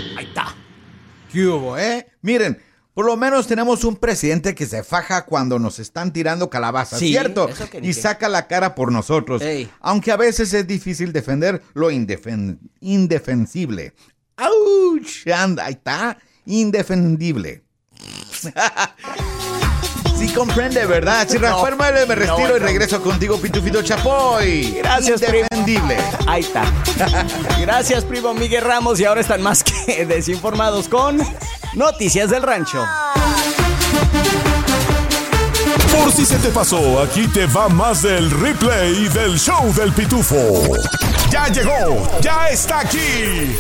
¿Qué 1.32 1.46
hubo, 1.46 1.76
eh? 1.76 2.06
Miren, 2.22 2.58
por 2.96 3.04
lo 3.04 3.14
menos 3.18 3.46
tenemos 3.46 3.84
un 3.84 3.96
presidente 3.96 4.54
que 4.54 4.64
se 4.64 4.82
faja 4.82 5.26
cuando 5.26 5.58
nos 5.58 5.78
están 5.80 6.14
tirando 6.14 6.48
calabazas, 6.48 6.98
Sí, 6.98 7.10
¿cierto? 7.10 7.46
Y 7.82 7.92
saca 7.92 8.26
la 8.30 8.46
cara 8.46 8.74
por 8.74 8.90
nosotros. 8.90 9.42
Ey. 9.42 9.70
Aunque 9.80 10.12
a 10.12 10.16
veces 10.16 10.54
es 10.54 10.66
difícil 10.66 11.12
defender 11.12 11.60
lo 11.74 11.90
indefen- 11.90 12.56
indefensible. 12.80 13.92
¡Auch! 14.38 15.30
Anda, 15.30 15.66
ahí 15.66 15.74
está. 15.74 16.16
Indefendible. 16.46 17.64
Sí 20.18 20.28
comprende, 20.32 20.86
¿verdad? 20.86 21.28
Si 21.28 21.36
Rafael 21.36 21.76
Mueble, 21.76 22.06
me 22.06 22.14
retiro 22.14 22.48
no, 22.48 22.56
y 22.56 22.60
no. 22.60 22.66
regreso 22.66 23.02
contigo, 23.02 23.38
Pitufito 23.38 23.82
Chapoy. 23.82 24.76
Gracias, 24.78 25.20
primo. 25.20 25.46
Indefendible. 25.50 25.98
Ahí 26.26 26.40
está. 26.40 26.64
Gracias, 27.60 28.02
primo 28.06 28.32
Miguel 28.32 28.64
Ramos. 28.64 28.98
Y 28.98 29.04
ahora 29.04 29.20
están 29.20 29.42
más 29.42 29.62
que 29.62 30.06
desinformados 30.08 30.88
con 30.88 31.18
Noticias 31.76 32.30
del 32.30 32.42
Rancho. 32.42 32.82
Por 35.92 36.10
si 36.10 36.24
se 36.24 36.38
te 36.38 36.48
pasó, 36.48 37.02
aquí 37.02 37.28
te 37.28 37.44
va 37.44 37.68
más 37.68 38.00
del 38.00 38.30
replay 38.30 39.08
del 39.08 39.38
show 39.38 39.70
del 39.74 39.92
pitufo. 39.92 40.62
Ya 41.30 41.48
llegó, 41.48 42.08
ya 42.22 42.48
está 42.48 42.80
aquí. 42.80 43.54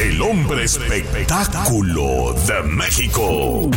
El 0.00 0.22
hombre 0.22 0.62
espectáculo 0.64 2.34
de 2.46 2.62
México. 2.62 3.68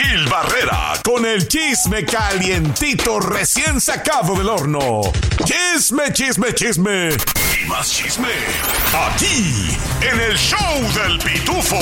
Gil 0.00 0.28
Barrera 0.28 0.92
con 1.02 1.26
el 1.26 1.48
chisme 1.48 2.04
calientito 2.04 3.18
recién 3.18 3.80
sacado 3.80 4.36
del 4.36 4.48
horno. 4.48 5.00
Chisme, 5.44 6.12
chisme, 6.12 6.54
chisme. 6.54 7.08
Y 7.60 7.66
más 7.66 7.90
chisme. 7.90 8.28
Aquí, 8.94 9.76
en 10.00 10.20
el 10.20 10.38
show 10.38 10.58
del 11.02 11.18
pitufo. 11.18 11.80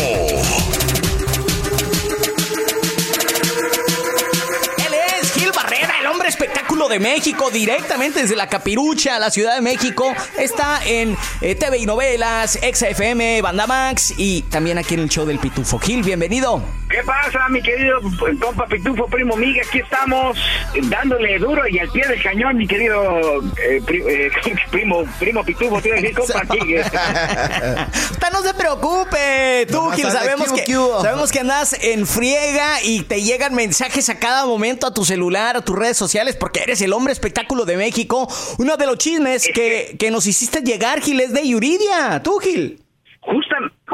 Él 4.79 4.95
es 5.21 5.33
Gil 5.35 5.53
Barrera, 5.53 6.01
el 6.01 6.07
hombre 6.07 6.31
espectáculo 6.31 6.89
de 6.89 6.99
México, 6.99 7.51
directamente 7.51 8.23
desde 8.23 8.35
la 8.35 8.49
Capirucha, 8.49 9.19
la 9.19 9.31
Ciudad 9.31 9.57
de 9.57 9.61
México. 9.61 10.11
Está 10.39 10.81
en 10.87 11.19
eh, 11.43 11.55
TV 11.55 11.77
y 11.77 11.85
novelas, 11.85 12.59
XFM, 12.63 13.43
Banda 13.43 13.67
Max 13.67 14.15
y 14.17 14.41
también 14.41 14.79
aquí 14.79 14.95
en 14.95 15.01
el 15.01 15.11
show 15.11 15.27
del 15.27 15.39
Pitufo. 15.39 15.79
Gil, 15.79 16.03
bienvenido. 16.03 16.63
¿Qué 16.97 17.03
pasa, 17.03 17.47
mi 17.51 17.61
querido 17.61 18.01
compa 18.41 18.67
Pitufo, 18.67 19.07
primo 19.07 19.37
Miga? 19.37 19.61
Aquí 19.69 19.81
estamos 19.81 20.39
dándole 20.85 21.39
duro 21.39 21.69
y 21.69 21.79
al 21.79 21.91
pie 21.91 22.07
del 22.09 22.23
cañón, 22.23 22.57
mi 22.57 22.67
querido 22.67 23.43
eh, 23.63 23.83
pri- 23.85 24.03
eh, 24.09 24.31
primo, 24.71 25.05
primo 25.19 25.45
Pitufo, 25.45 25.79
te 25.83 25.93
decir, 25.93 26.15
compa 26.15 26.43
Miga. 26.55 26.87
Usted 28.13 28.29
no 28.33 28.41
se 28.43 28.55
preocupe, 28.55 29.67
tú, 29.71 29.91
anda, 29.91 30.11
sabemos 30.11 30.51
¿qué 30.65 30.79
hubo, 30.79 30.97
que, 30.97 31.03
sabemos 31.03 31.33
que 31.33 31.41
andas 31.41 31.77
en 31.83 32.07
friega 32.07 32.81
y 32.83 33.03
te 33.03 33.21
llegan 33.21 33.55
mensajes 33.55 34.09
a 34.09 34.19
cada 34.19 34.47
momento 34.47 34.87
a 34.87 34.95
tu 34.95 35.05
celular, 35.05 35.59
a 35.59 35.61
tus 35.61 35.77
redes 35.77 35.99
sociales, 35.99 36.35
porque 36.35 36.61
eres 36.63 36.81
el 36.81 36.95
hombre 36.95 37.13
espectáculo 37.13 37.67
de 37.67 37.77
México. 37.77 38.27
Uno 38.57 38.79
de 38.79 38.87
los 38.87 38.97
chismes 38.97 39.47
que, 39.53 39.97
que 39.99 40.11
nos 40.11 40.27
hiciste 40.27 40.63
llegar, 40.63 41.03
Gil, 41.03 41.21
es 41.21 41.35
de 41.35 41.47
Yuridia. 41.47 42.23
Tú, 42.23 42.39
Gil. 42.39 42.81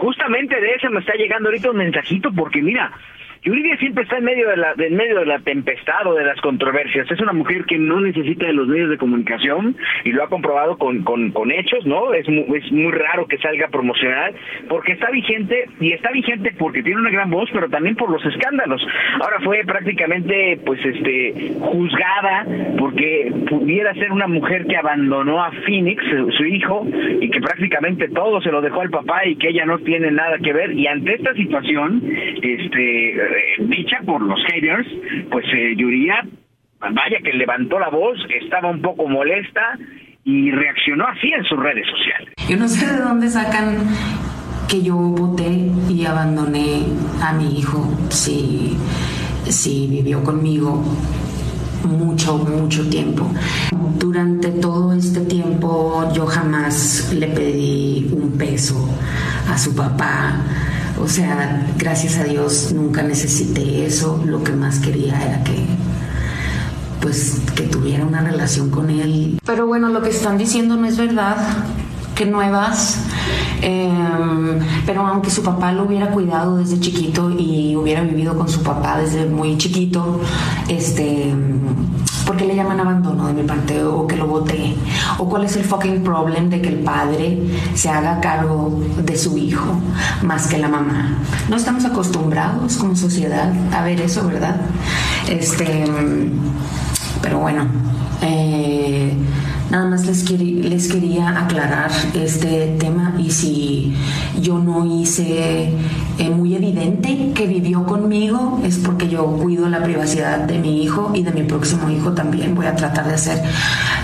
Justa, 0.02 0.24
justamente 0.24 0.60
de 0.60 0.74
eso 0.74 0.90
me 0.90 0.98
está 0.98 1.14
llegando 1.14 1.48
ahorita 1.48 1.70
un 1.70 1.76
mensajito 1.76 2.32
porque 2.32 2.60
mira, 2.60 2.90
Yuridia 3.44 3.76
siempre 3.78 4.04
está 4.04 4.18
en 4.18 4.24
medio 4.24 4.48
de 4.48 4.56
la 4.56 4.72
en 4.78 4.94
medio 4.94 5.18
de 5.18 5.26
la 5.26 5.40
tempestad 5.40 6.06
o 6.06 6.14
de 6.14 6.24
las 6.24 6.40
controversias. 6.40 7.10
Es 7.10 7.20
una 7.20 7.32
mujer 7.32 7.64
que 7.64 7.76
no 7.76 8.00
necesita 8.00 8.46
de 8.46 8.52
los 8.52 8.68
medios 8.68 8.88
de 8.88 8.98
comunicación 8.98 9.76
y 10.04 10.12
lo 10.12 10.22
ha 10.22 10.28
comprobado 10.28 10.78
con, 10.78 11.02
con, 11.02 11.32
con 11.32 11.50
hechos, 11.50 11.84
¿no? 11.84 12.14
Es 12.14 12.28
muy, 12.28 12.44
es 12.56 12.70
muy 12.70 12.92
raro 12.92 13.26
que 13.26 13.38
salga 13.38 13.66
a 13.66 13.70
promocionar 13.70 14.32
porque 14.68 14.92
está 14.92 15.10
vigente 15.10 15.66
y 15.80 15.92
está 15.92 16.12
vigente 16.12 16.54
porque 16.56 16.84
tiene 16.84 17.00
una 17.00 17.10
gran 17.10 17.30
voz, 17.30 17.50
pero 17.52 17.68
también 17.68 17.96
por 17.96 18.10
los 18.10 18.24
escándalos. 18.24 18.80
Ahora 19.20 19.40
fue 19.40 19.64
prácticamente 19.64 20.60
pues 20.64 20.78
este 20.84 21.54
juzgada 21.58 22.46
porque 22.78 23.32
pudiera 23.48 23.92
ser 23.94 24.12
una 24.12 24.28
mujer 24.28 24.66
que 24.66 24.76
abandonó 24.76 25.42
a 25.42 25.50
Phoenix, 25.66 26.00
su, 26.08 26.30
su 26.30 26.44
hijo, 26.44 26.86
y 27.20 27.28
que 27.28 27.40
prácticamente 27.40 28.06
todo 28.08 28.40
se 28.40 28.52
lo 28.52 28.60
dejó 28.60 28.82
al 28.82 28.90
papá 28.90 29.26
y 29.26 29.34
que 29.34 29.48
ella 29.48 29.64
no 29.64 29.80
tiene 29.80 30.12
nada 30.12 30.38
que 30.38 30.52
ver. 30.52 30.72
Y 30.74 30.86
ante 30.86 31.14
esta 31.14 31.34
situación, 31.34 32.02
este 32.40 33.31
eh, 33.32 33.56
dicha 33.60 33.98
por 34.04 34.22
los 34.22 34.38
haters, 34.46 34.86
pues 35.30 35.44
eh, 35.52 35.74
Yuridia, 35.76 36.24
vaya 36.80 37.18
que 37.24 37.32
levantó 37.32 37.78
la 37.78 37.88
voz, 37.88 38.18
estaba 38.28 38.70
un 38.70 38.82
poco 38.82 39.08
molesta 39.08 39.78
y 40.24 40.50
reaccionó 40.50 41.06
así 41.06 41.32
en 41.32 41.44
sus 41.44 41.58
redes 41.58 41.86
sociales. 41.86 42.34
Yo 42.48 42.56
no 42.56 42.68
sé 42.68 42.86
de 42.92 42.98
dónde 43.00 43.28
sacan 43.28 43.78
que 44.68 44.82
yo 44.82 44.96
voté 44.96 45.50
y 45.88 46.04
abandoné 46.06 46.82
a 47.22 47.32
mi 47.32 47.58
hijo 47.58 47.88
si, 48.08 48.76
si 49.48 49.86
vivió 49.88 50.22
conmigo 50.22 50.82
mucho, 51.84 52.38
mucho 52.38 52.88
tiempo. 52.88 53.30
Durante 53.98 54.48
todo 54.50 54.92
este 54.92 55.20
tiempo 55.22 56.10
yo 56.14 56.26
jamás 56.26 57.12
le 57.12 57.26
pedí 57.28 58.08
un 58.12 58.36
peso 58.38 58.88
a 59.48 59.58
su 59.58 59.74
papá. 59.74 60.40
O 61.02 61.08
sea, 61.08 61.66
gracias 61.76 62.16
a 62.18 62.24
Dios 62.24 62.72
nunca 62.72 63.02
necesité 63.02 63.84
eso. 63.84 64.22
Lo 64.24 64.42
que 64.44 64.52
más 64.52 64.78
quería 64.78 65.20
era 65.22 65.42
que 65.42 65.66
pues 67.00 67.40
que 67.56 67.64
tuviera 67.64 68.06
una 68.06 68.20
relación 68.20 68.70
con 68.70 68.88
él. 68.88 69.40
Pero 69.44 69.66
bueno, 69.66 69.88
lo 69.88 70.02
que 70.02 70.10
están 70.10 70.38
diciendo 70.38 70.76
no 70.76 70.86
es 70.86 70.96
verdad, 70.96 71.36
que 72.14 72.24
nuevas, 72.26 73.00
Em, 73.62 74.58
pero 74.84 75.06
aunque 75.06 75.30
su 75.30 75.42
papá 75.42 75.72
lo 75.72 75.84
hubiera 75.84 76.10
cuidado 76.10 76.56
desde 76.56 76.80
chiquito 76.80 77.30
y 77.30 77.76
hubiera 77.76 78.02
vivido 78.02 78.36
con 78.36 78.48
su 78.48 78.60
papá 78.62 78.98
desde 78.98 79.26
muy 79.26 79.56
chiquito, 79.56 80.20
este, 80.68 81.32
¿por 82.26 82.36
qué 82.36 82.46
le 82.46 82.54
llaman 82.54 82.80
abandono 82.80 83.26
de 83.26 83.34
mi 83.34 83.42
parte 83.42 83.82
o 83.82 84.06
que 84.06 84.16
lo 84.16 84.26
voté? 84.26 84.74
¿O 85.18 85.28
cuál 85.28 85.44
es 85.44 85.56
el 85.56 85.64
fucking 85.64 86.02
problem 86.02 86.50
de 86.50 86.60
que 86.60 86.68
el 86.68 86.78
padre 86.80 87.38
se 87.74 87.88
haga 87.88 88.20
cargo 88.20 88.80
de 89.02 89.16
su 89.16 89.36
hijo 89.36 89.80
más 90.22 90.46
que 90.46 90.58
la 90.58 90.68
mamá? 90.68 91.18
No 91.48 91.56
estamos 91.56 91.84
acostumbrados 91.84 92.76
como 92.76 92.96
sociedad 92.96 93.52
a 93.72 93.82
ver 93.82 94.00
eso, 94.00 94.26
¿verdad? 94.26 94.56
Este, 95.28 95.84
pero 97.20 97.38
bueno, 97.38 97.66
eh, 98.20 99.16
nada 99.70 99.88
más 99.88 100.06
les, 100.06 100.30
les 100.30 100.88
quería 100.88 101.30
aclarar 101.30 101.90
este 102.14 102.76
tema 102.78 103.14
y 103.18 103.30
si 103.30 103.94
yo 104.40 104.58
no 104.58 104.84
hice 104.84 105.72
eh, 106.18 106.30
muy 106.30 106.54
evidente 106.54 107.32
que 107.34 107.46
vivió 107.46 107.84
conmigo 107.84 108.60
es 108.64 108.78
porque 108.78 109.08
yo 109.08 109.24
cuido 109.24 109.68
la 109.68 109.82
privacidad 109.82 110.38
de 110.40 110.58
mi 110.58 110.82
hijo 110.82 111.10
y 111.14 111.22
de 111.22 111.32
mi 111.32 111.42
próximo 111.42 111.90
hijo 111.90 112.12
también. 112.12 112.54
Voy 112.54 112.66
a 112.66 112.76
tratar 112.76 113.06
de 113.08 113.14
hacer 113.14 113.42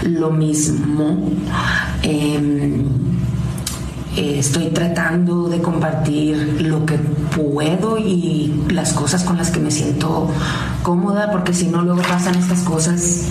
lo 0.02 0.30
mismo. 0.30 1.30
Em, 2.02 2.84
eh, 4.16 4.38
estoy 4.38 4.68
tratando 4.68 5.48
de 5.48 5.60
compartir 5.60 6.62
lo 6.62 6.84
que 6.86 6.96
puedo 6.96 7.98
y 7.98 8.64
las 8.70 8.92
cosas 8.92 9.22
con 9.24 9.36
las 9.36 9.50
que 9.50 9.60
me 9.60 9.70
siento 9.70 10.28
cómoda, 10.82 11.30
porque 11.30 11.52
si 11.52 11.66
no 11.68 11.82
luego 11.82 12.02
pasan 12.02 12.34
estas 12.34 12.60
cosas 12.62 13.26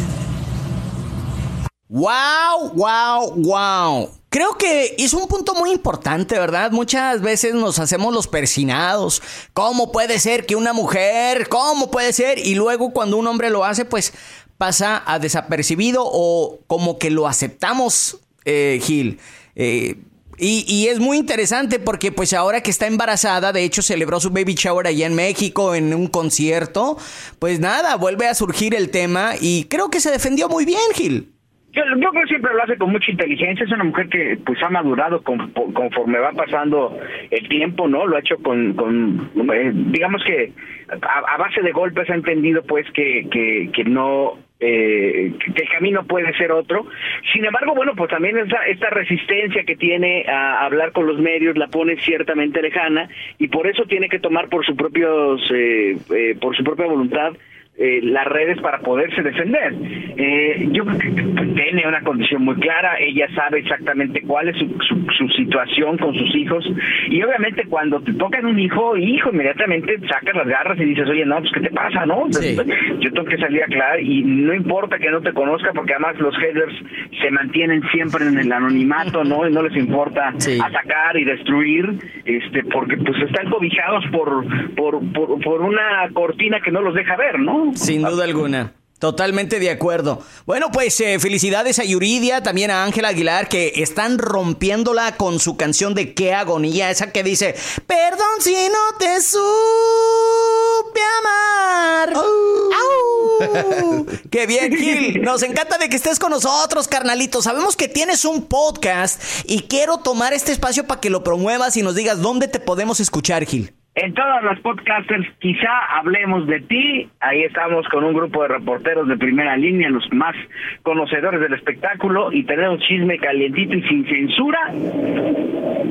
Wow, 1.90 2.74
wow, 2.76 3.32
wow. 3.38 4.17
Creo 4.30 4.58
que 4.58 4.96
es 4.98 5.14
un 5.14 5.28
punto 5.28 5.54
muy 5.56 5.72
importante, 5.72 6.38
¿verdad? 6.38 6.72
Muchas 6.72 7.22
veces 7.22 7.54
nos 7.54 7.80
hacemos 7.80 8.14
los 8.14 8.28
persinados. 8.28 9.22
¿Cómo 9.54 9.92
puede 9.92 10.20
ser 10.20 10.46
que 10.46 10.58
una 10.58 10.74
mujer? 10.74 11.48
¿Cómo 11.48 11.90
puede 11.90 12.12
ser? 12.12 12.38
Y 12.38 12.56
luego 12.56 12.92
cuando 12.92 13.16
un 13.18 13.28
hombre 13.28 13.50
lo 13.50 13.64
hace, 13.64 13.86
pues 13.86 14.14
pasa 14.58 15.02
a 15.06 15.20
desapercibido 15.20 16.04
o 16.06 16.60
como 16.68 17.00
que 17.00 17.10
lo 17.10 17.26
aceptamos, 17.26 18.18
eh, 18.44 18.82
Gil. 18.84 19.20
Eh, 19.56 19.96
y, 20.38 20.66
y 20.68 20.88
es 20.90 21.00
muy 21.00 21.18
interesante 21.18 21.80
porque 21.80 22.12
pues 22.12 22.34
ahora 22.34 22.62
que 22.62 22.70
está 22.70 22.86
embarazada, 22.86 23.54
de 23.54 23.64
hecho 23.64 23.82
celebró 23.82 24.20
su 24.20 24.30
baby 24.30 24.56
shower 24.56 24.88
allá 24.88 25.08
en 25.08 25.16
México 25.16 25.74
en 25.74 25.94
un 25.94 26.08
concierto, 26.08 26.98
pues 27.40 27.60
nada, 27.62 27.96
vuelve 27.96 28.28
a 28.28 28.36
surgir 28.36 28.76
el 28.76 28.92
tema 28.92 29.36
y 29.40 29.64
creo 29.66 29.90
que 29.90 30.02
se 30.02 30.12
defendió 30.12 30.50
muy 30.50 30.66
bien, 30.66 30.82
Gil. 30.94 31.37
Yo, 31.78 31.84
yo 31.86 32.10
creo 32.10 32.24
que 32.24 32.28
siempre 32.28 32.54
lo 32.56 32.64
hace 32.64 32.76
con 32.78 32.92
mucha 32.92 33.12
inteligencia, 33.12 33.64
es 33.64 33.72
una 33.72 33.84
mujer 33.84 34.10
que 34.10 34.38
pues 34.44 34.62
ha 34.64 34.70
madurado 34.70 35.22
con- 35.22 35.52
conforme 35.52 36.18
va 36.18 36.32
pasando 36.32 36.98
el 37.30 37.48
tiempo, 37.50 37.88
¿no? 37.88 38.08
Lo 38.08 38.16
ha 38.16 38.20
hecho 38.20 38.38
con, 38.38 38.74
con 38.74 39.30
eh, 39.54 39.72
digamos 39.74 40.24
que 40.24 40.54
a, 41.02 41.38
base 41.38 41.62
de 41.62 41.72
golpes 41.72 42.10
ha 42.10 42.16
entendido 42.16 42.64
pues 42.64 42.90
que, 42.94 43.28
que, 43.30 43.70
que 43.72 43.84
no 43.84 44.40
eh, 44.60 45.34
que 45.56 45.62
el 45.62 45.70
camino 45.70 46.04
puede 46.08 46.34
ser 46.34 46.52
otro. 46.52 46.88
Sin 47.32 47.46
embargo, 47.46 47.76
bueno, 47.76 47.94
pues 47.96 48.10
también 48.10 48.40
esta, 48.40 48.66
esta 48.66 48.90
resistencia 48.90 49.64
que 49.64 49.76
tiene 49.76 50.26
a 50.28 50.66
hablar 50.66 50.94
con 50.94 51.06
los 51.06 51.20
medios 51.20 51.56
la 51.58 51.68
pone 51.68 51.98
ciertamente 51.98 52.60
lejana 52.60 53.08
y 53.38 53.50
por 53.50 53.68
eso 53.68 53.84
tiene 53.84 54.10
que 54.10 54.18
tomar 54.18 54.50
por 54.50 54.66
su 54.66 54.76
propios 54.76 55.42
eh, 55.54 55.96
eh, 56.16 56.36
por 56.42 56.58
su 56.58 56.64
propia 56.64 56.88
voluntad 56.88 57.34
eh, 57.78 58.00
las 58.04 58.26
redes 58.26 58.60
para 58.62 58.80
poderse 58.80 59.22
defender. 59.22 59.74
Eh, 60.18 60.68
yo 60.72 60.84
creo 60.86 60.98
que 60.98 61.12
tiene 61.54 61.88
una 61.88 62.02
condición 62.02 62.44
muy 62.44 62.56
clara, 62.56 62.98
ella 63.00 63.28
sabe 63.36 63.60
exactamente 63.60 64.22
cuál 64.22 64.50
es 64.50 64.58
su, 64.58 64.68
su, 64.88 65.06
su 65.18 65.28
situación 65.36 65.98
con 65.98 66.14
sus 66.16 66.36
hijos 66.36 66.66
y 67.10 67.22
obviamente 67.22 67.66
cuando 67.70 68.00
te 68.02 68.14
tocan 68.14 68.46
un 68.46 68.60
hijo, 68.60 68.98
hijo, 68.98 69.30
inmediatamente 69.32 70.00
sacas 70.10 70.36
las 70.36 70.48
garras 70.48 70.80
y 70.80 70.86
dices, 70.86 71.08
oye, 71.08 71.26
no, 71.26 71.38
pues 71.40 71.52
¿qué 71.54 71.60
te 71.62 71.70
pasa, 71.70 72.06
no? 72.06 72.26
Sí. 72.32 72.56
Yo 73.00 73.12
tengo 73.14 73.26
que 73.26 73.38
salir 73.38 73.62
a 73.62 73.66
aclarar 73.66 74.02
y 74.02 74.24
no 74.24 74.54
importa 74.54 74.98
que 74.98 75.12
no 75.12 75.22
te 75.22 75.34
conozca 75.34 75.72
porque 75.74 75.94
además 75.94 76.18
los 76.20 76.36
headers 76.42 76.74
se 77.22 77.32
mantienen 77.32 77.84
siempre 77.92 78.26
en 78.26 78.38
el 78.40 78.52
anonimato, 78.52 79.24
¿no? 79.24 79.48
Y 79.48 79.52
no 79.54 79.62
les 79.64 79.76
importa 79.76 80.34
Sí. 80.40 80.58
atacar 80.64 81.18
y 81.18 81.24
destruir, 81.26 81.90
este, 82.26 82.64
porque 82.64 82.98
pues 82.98 83.22
están 83.22 83.50
cobijados 83.50 84.06
por, 84.12 84.46
por, 84.76 85.00
por, 85.14 85.40
por 85.42 85.62
una 85.62 86.10
cortina 86.14 86.60
que 86.60 86.72
no 86.72 86.82
los 86.82 86.94
deja 86.96 87.16
ver, 87.18 87.40
¿no? 87.40 87.67
Sin 87.76 88.04
duda 88.04 88.24
alguna. 88.24 88.74
Totalmente 89.00 89.60
de 89.60 89.70
acuerdo. 89.70 90.24
Bueno, 90.48 90.72
pues 90.72 91.00
eh, 91.02 91.20
felicidades 91.20 91.78
a 91.78 91.84
Yuridia, 91.84 92.42
también 92.42 92.72
a 92.72 92.84
Ángela 92.84 93.10
Aguilar, 93.10 93.48
que 93.48 93.74
están 93.76 94.18
rompiéndola 94.18 95.18
con 95.18 95.40
su 95.40 95.56
canción 95.56 95.94
de 95.94 96.16
Qué 96.16 96.34
agonía, 96.34 96.90
esa 96.90 97.12
que 97.12 97.22
dice, 97.24 97.56
perdón 97.86 98.28
si 98.40 98.56
no 98.70 98.98
te 98.98 99.22
supe 99.22 101.00
amar. 101.20 102.14
Au. 102.16 104.06
Qué 104.32 104.48
bien, 104.48 104.76
Gil. 104.76 105.22
Nos 105.22 105.44
encanta 105.44 105.78
de 105.78 105.90
que 105.90 105.96
estés 105.96 106.18
con 106.18 106.32
nosotros, 106.32 106.88
carnalito. 106.88 107.44
Sabemos 107.44 107.76
que 107.76 107.88
tienes 107.88 108.26
un 108.26 108.48
podcast 108.48 109.22
y 109.46 109.62
quiero 109.64 109.98
tomar 109.98 110.34
este 110.34 110.52
espacio 110.52 110.88
para 110.88 111.00
que 111.00 111.12
lo 111.12 111.24
promuevas 111.24 111.78
y 111.78 111.84
nos 111.84 111.94
digas 111.94 112.20
dónde 112.20 112.48
te 112.48 112.60
podemos 112.60 113.00
escuchar, 113.00 113.46
Gil. 113.46 113.77
En 114.00 114.14
todas 114.14 114.44
las 114.44 114.60
podcasters, 114.60 115.28
quizá 115.40 115.72
hablemos 115.98 116.46
de 116.46 116.60
ti. 116.60 117.10
Ahí 117.20 117.42
estamos 117.42 117.84
con 117.88 118.04
un 118.04 118.14
grupo 118.14 118.44
de 118.44 118.50
reporteros 118.50 119.08
de 119.08 119.18
primera 119.18 119.58
línea, 119.58 119.90
los 119.90 120.08
más 120.12 120.36
conocedores 120.84 121.42
del 121.42 121.56
espectáculo, 121.56 122.32
y 122.32 122.44
tenemos 122.44 122.80
chisme 122.82 123.18
calientito 123.18 123.74
y 123.74 123.82
sin 123.88 124.06
censura, 124.06 124.72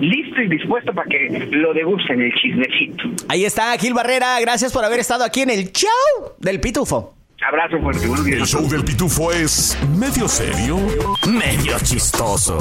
listo 0.00 0.40
y 0.40 0.46
dispuesto 0.46 0.94
para 0.94 1.08
que 1.08 1.48
lo 1.50 1.74
degusten 1.74 2.22
el 2.22 2.32
chismecito. 2.34 3.02
Ahí 3.28 3.44
está, 3.44 3.76
Gil 3.76 3.92
Barrera. 3.92 4.38
Gracias 4.40 4.72
por 4.72 4.84
haber 4.84 5.00
estado 5.00 5.24
aquí 5.24 5.40
en 5.40 5.50
el 5.50 5.72
show 5.72 5.90
del 6.38 6.60
Pitufo. 6.60 7.12
Abrazo 7.44 7.80
fuerte, 7.80 8.06
buenos 8.06 8.24
días. 8.24 8.38
El 8.38 8.46
show 8.46 8.68
del 8.68 8.84
pitufo 8.84 9.32
es 9.32 9.76
medio 9.98 10.26
serio, 10.26 10.78
medio 11.26 11.76
chistoso 11.82 12.58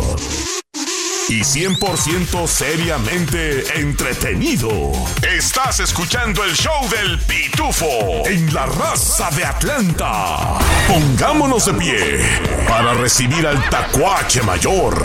y 1.30 1.42
100% 1.42 2.48
seriamente 2.48 3.80
entretenido. 3.80 4.92
Estás 5.22 5.80
escuchando 5.80 6.44
el 6.44 6.54
show 6.54 6.88
del 6.90 7.20
pitufo 7.20 8.26
en 8.26 8.54
la 8.54 8.66
raza 8.66 9.30
de 9.32 9.44
Atlanta. 9.44 10.60
Pongámonos 10.88 11.66
de 11.66 11.74
pie 11.74 12.20
para 12.68 12.94
recibir 12.94 13.48
al 13.48 13.70
tacuache 13.70 14.44
mayor, 14.44 14.96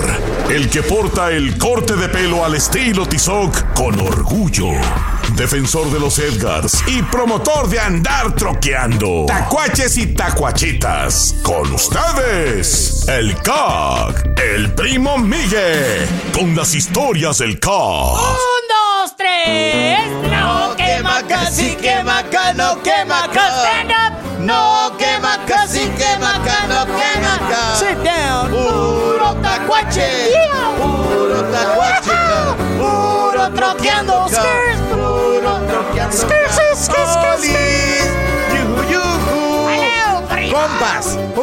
el 0.50 0.68
que 0.68 0.82
porta 0.82 1.30
el 1.30 1.56
corte 1.56 1.96
de 1.96 2.08
pelo 2.08 2.44
al 2.44 2.54
estilo 2.54 3.06
Tizoc 3.06 3.72
con 3.74 3.98
orgullo. 4.00 4.70
Defensor 5.36 5.90
de 5.90 6.00
los 6.00 6.18
Edgars 6.18 6.82
y 6.86 7.02
promotor 7.02 7.68
de 7.68 7.80
andar 7.80 8.34
troqueando. 8.34 9.24
Tacuaches 9.26 9.96
y 9.96 10.06
tacuachitas. 10.14 11.34
Con 11.42 11.72
ustedes, 11.72 13.06
el 13.08 13.34
CAC, 13.42 14.38
el 14.38 14.72
primo 14.74 15.18
Miguel, 15.18 16.06
con 16.34 16.54
las 16.54 16.74
historias 16.74 17.38
del 17.38 17.58
CAC. 17.58 17.70
Un, 17.72 18.62
dos, 18.68 19.16
tres. 19.16 19.98
No 20.30 20.76
quema 20.76 21.22
casi, 21.26 21.74
quema 21.76 22.18
acá, 22.18 22.52
no 22.52 22.82
quema 22.82 23.24
acá. 23.24 23.48
Stand 23.62 23.90
up. 23.90 24.40
No 24.40 24.96
quema 24.96 25.38
casi, 25.46 25.80
quema 25.90 26.36
acá, 26.36 26.66
no 26.66 26.86
quema 26.86 27.34
acá. 27.34 27.76
Sit 27.76 27.98
down. 27.98 28.50
Puro 28.50 29.34
tacuache. 29.42 30.32
Puro 30.78 31.42
tacuache. 31.50 32.12
Puro 32.78 33.50
troqueando. 33.54 34.28
Skirs. 34.28 34.69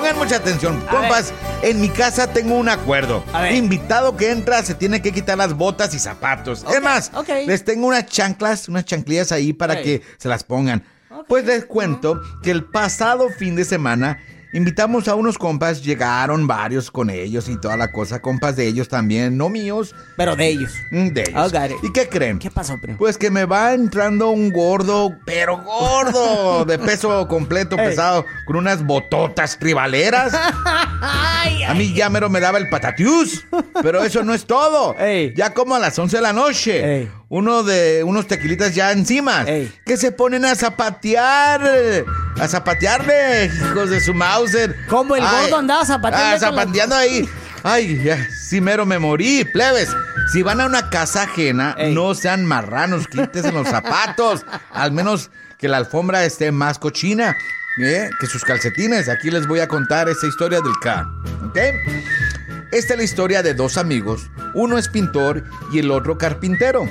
Pongan 0.08 0.26
mucha 0.26 0.38
atención. 0.38 0.84
A 0.88 0.92
Compas, 0.92 1.34
en 1.62 1.82
mi 1.82 1.90
casa 1.90 2.28
tengo 2.32 2.56
un 2.56 2.70
acuerdo. 2.70 3.24
Ver. 3.34 3.56
Invitado 3.56 4.16
que 4.16 4.32
entra 4.32 4.64
se 4.64 4.74
tiene 4.74 5.02
que 5.02 5.12
quitar 5.12 5.38
las 5.38 5.54
botas 5.54 5.94
y 5.94 6.00
zapatos. 6.00 6.64
Ok, 6.64 6.74
es 6.74 6.82
más, 6.82 7.12
les 7.46 7.64
tengo 7.64 7.88
unas 7.88 8.06
chanclas, 8.06 8.70
unas 8.70 8.86
chanclillas 8.86 9.32
ahí 9.32 9.54
para 9.54 9.82
que 9.82 10.02
se 10.18 10.30
las 10.30 10.44
pongan. 10.44 10.84
Pues 11.28 11.46
les 11.46 11.66
cuento 11.66 12.22
que 12.42 12.52
el 12.52 12.64
pasado 12.64 13.30
fin 13.30 13.56
de 13.56 13.66
semana 13.66 14.20
invitamos 14.58 15.08
a 15.08 15.14
unos 15.16 15.38
compas, 15.38 15.84
llegaron 15.84 16.48
varios 16.48 16.90
con 16.90 17.10
ellos 17.12 17.48
y 17.48 17.58
toda 17.62 17.78
la 17.78 17.92
cosa, 17.92 18.22
compas 18.22 18.56
de 18.56 18.68
ellos 18.68 18.90
también, 18.90 19.38
no 19.38 19.50
míos, 19.50 19.94
Pero 20.16 20.36
de 20.36 20.48
ellos. 20.48 20.74
mm, 20.90 21.08
de 21.10 21.22
ellos. 21.22 21.54
¿Y 21.84 21.94
qué 21.94 22.10
creen? 22.10 22.40
¿Qué 22.40 22.50
pasó, 22.50 22.80
primo? 22.82 22.98
Pues 22.98 23.18
que 23.20 23.30
me 23.30 23.46
va 23.46 23.74
entrando 23.74 24.32
un 24.32 24.52
gordo, 24.52 25.16
pero 25.26 25.58
gordo, 25.62 26.66
de 26.66 26.80
peso 26.80 27.28
completo, 27.28 27.76
pesado, 27.78 28.26
con 28.48 28.56
unas 28.56 28.84
bototas 28.84 29.60
tribaleras. 29.60 30.34
Ay, 31.02 31.64
A 31.64 31.74
mí 31.76 31.94
ya 31.94 32.10
mero 32.10 32.30
me 32.30 32.40
daba 32.40 32.58
el 32.58 32.68
patatiús, 32.70 33.46
pero 33.84 34.04
eso 34.04 34.24
no 34.24 34.34
es 34.34 34.46
todo. 34.46 34.96
Ya 35.36 35.54
como 35.54 35.76
a 35.76 35.80
las 35.80 35.98
11 35.98 36.18
de 36.18 36.22
la 36.22 36.34
noche. 36.34 37.10
Uno 37.30 37.64
de 37.64 38.04
unos 38.04 38.28
tequilitas 38.28 38.74
ya 38.74 38.92
encima, 38.92 39.44
Ey. 39.44 39.72
que 39.86 39.98
se 39.98 40.12
ponen 40.12 40.46
a 40.46 40.56
zapatear, 40.56 42.06
a 42.40 42.48
zapatearle, 42.48 43.46
hijos 43.46 43.90
de 43.90 44.00
su 44.02 44.14
Mauser. 44.14 44.76
¿Cómo 44.88 45.16
el 45.16 45.24
gordo 45.24 45.58
andaba 45.58 45.86
zapateando 45.86 46.36
Ah, 46.36 46.40
zapateando 46.40 46.96
ahí. 46.96 47.28
Ay, 47.64 48.02
ya, 48.04 48.18
sí 48.32 48.62
mero 48.62 48.86
me 48.86 48.98
morí, 49.00 49.44
plebes. 49.44 49.90
Si 50.32 50.42
van 50.44 50.62
a 50.62 50.66
una 50.68 50.90
casa 50.90 51.24
ajena, 51.24 51.76
Ey. 51.78 51.94
no 51.94 52.14
sean 52.16 52.46
marranos, 52.46 53.08
quítense 53.08 53.52
los 53.52 53.68
zapatos. 53.68 54.46
Al 54.72 54.92
menos 54.92 55.30
que 55.58 55.68
la 55.68 55.78
alfombra 55.78 56.24
esté 56.24 56.52
más 56.52 56.80
cochina 56.80 57.36
¿eh? 57.82 58.10
que 58.22 58.28
sus 58.28 58.44
calcetines. 58.44 59.10
Aquí 59.10 59.32
les 59.32 59.48
voy 59.48 59.60
a 59.60 59.68
contar 59.68 60.08
esta 60.08 60.28
historia 60.28 60.60
del 60.62 60.74
K. 60.82 61.10
¿Ok? 61.46 61.58
Esta 62.72 62.94
es 62.94 62.98
la 62.98 63.04
historia 63.04 63.44
de 63.44 63.54
dos 63.54 63.78
amigos. 63.78 64.30
Uno 64.54 64.78
es 64.78 64.88
pintor 64.90 65.44
y 65.74 65.80
el 65.80 65.92
otro 65.92 66.18
carpintero. 66.18 66.88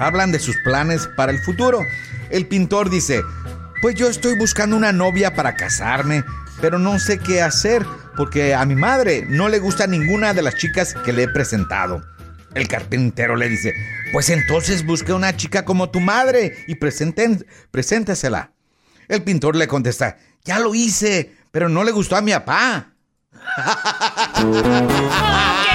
Hablan 0.00 0.32
de 0.32 0.38
sus 0.38 0.56
planes 0.64 1.06
para 1.14 1.30
el 1.30 1.40
futuro. 1.40 1.84
El 2.30 2.46
pintor 2.46 2.88
dice, 2.88 3.20
pues 3.82 3.96
yo 3.96 4.08
estoy 4.08 4.34
buscando 4.34 4.74
una 4.74 4.92
novia 4.92 5.34
para 5.34 5.56
casarme, 5.56 6.24
pero 6.60 6.78
no 6.78 6.98
sé 6.98 7.18
qué 7.18 7.42
hacer 7.42 7.84
porque 8.16 8.54
a 8.54 8.64
mi 8.64 8.74
madre 8.74 9.26
no 9.28 9.50
le 9.50 9.58
gusta 9.58 9.86
ninguna 9.86 10.32
de 10.32 10.40
las 10.40 10.56
chicas 10.56 10.94
que 11.04 11.12
le 11.12 11.24
he 11.24 11.28
presentado. 11.28 12.02
El 12.54 12.66
carpintero 12.66 13.36
le 13.36 13.50
dice, 13.50 13.74
pues 14.12 14.30
entonces 14.30 14.86
busque 14.86 15.12
una 15.12 15.36
chica 15.36 15.66
como 15.66 15.90
tu 15.90 16.00
madre 16.00 16.64
y 16.66 16.76
presenten, 16.76 17.44
preséntesela. 17.70 18.52
El 19.06 19.22
pintor 19.22 19.54
le 19.54 19.68
contesta, 19.68 20.16
ya 20.44 20.60
lo 20.60 20.74
hice, 20.74 21.36
pero 21.50 21.68
no 21.68 21.84
le 21.84 21.92
gustó 21.92 22.16
a 22.16 22.22
mi 22.22 22.32
papá. 22.32 22.94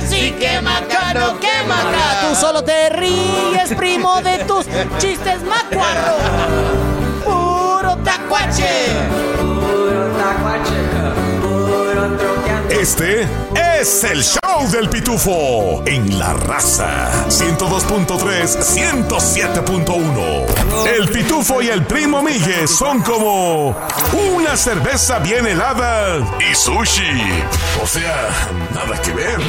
casi, 0.00 0.32
quema 0.32 0.80
no 1.14 1.38
quema 1.40 1.78
acá. 1.80 2.28
Tú 2.28 2.34
solo 2.34 2.62
te 2.62 2.88
ríes, 2.90 3.74
primo, 3.76 4.20
de 4.22 4.44
tus 4.44 4.66
chistes 4.98 5.42
macuarro. 5.42 6.16
Puro 7.24 7.96
tacuache. 8.04 8.86
Este 12.80 13.26
es 13.80 14.04
el 14.04 14.22
show 14.22 14.68
del 14.70 14.90
pitufo 14.90 15.82
en 15.86 16.18
la 16.18 16.34
raza 16.34 17.26
102.3 17.28 19.08
107.1 19.08 20.86
El 20.86 21.08
pitufo 21.08 21.62
y 21.62 21.68
el 21.68 21.86
primo 21.86 22.22
Migue 22.22 22.66
son 22.66 23.00
como 23.00 23.74
una 24.12 24.56
cerveza 24.58 25.20
bien 25.20 25.46
helada 25.46 26.18
y 26.38 26.54
sushi 26.54 27.22
o 27.82 27.86
sea 27.86 28.28
nada 28.74 29.00
que 29.00 29.12
ver 29.12 29.40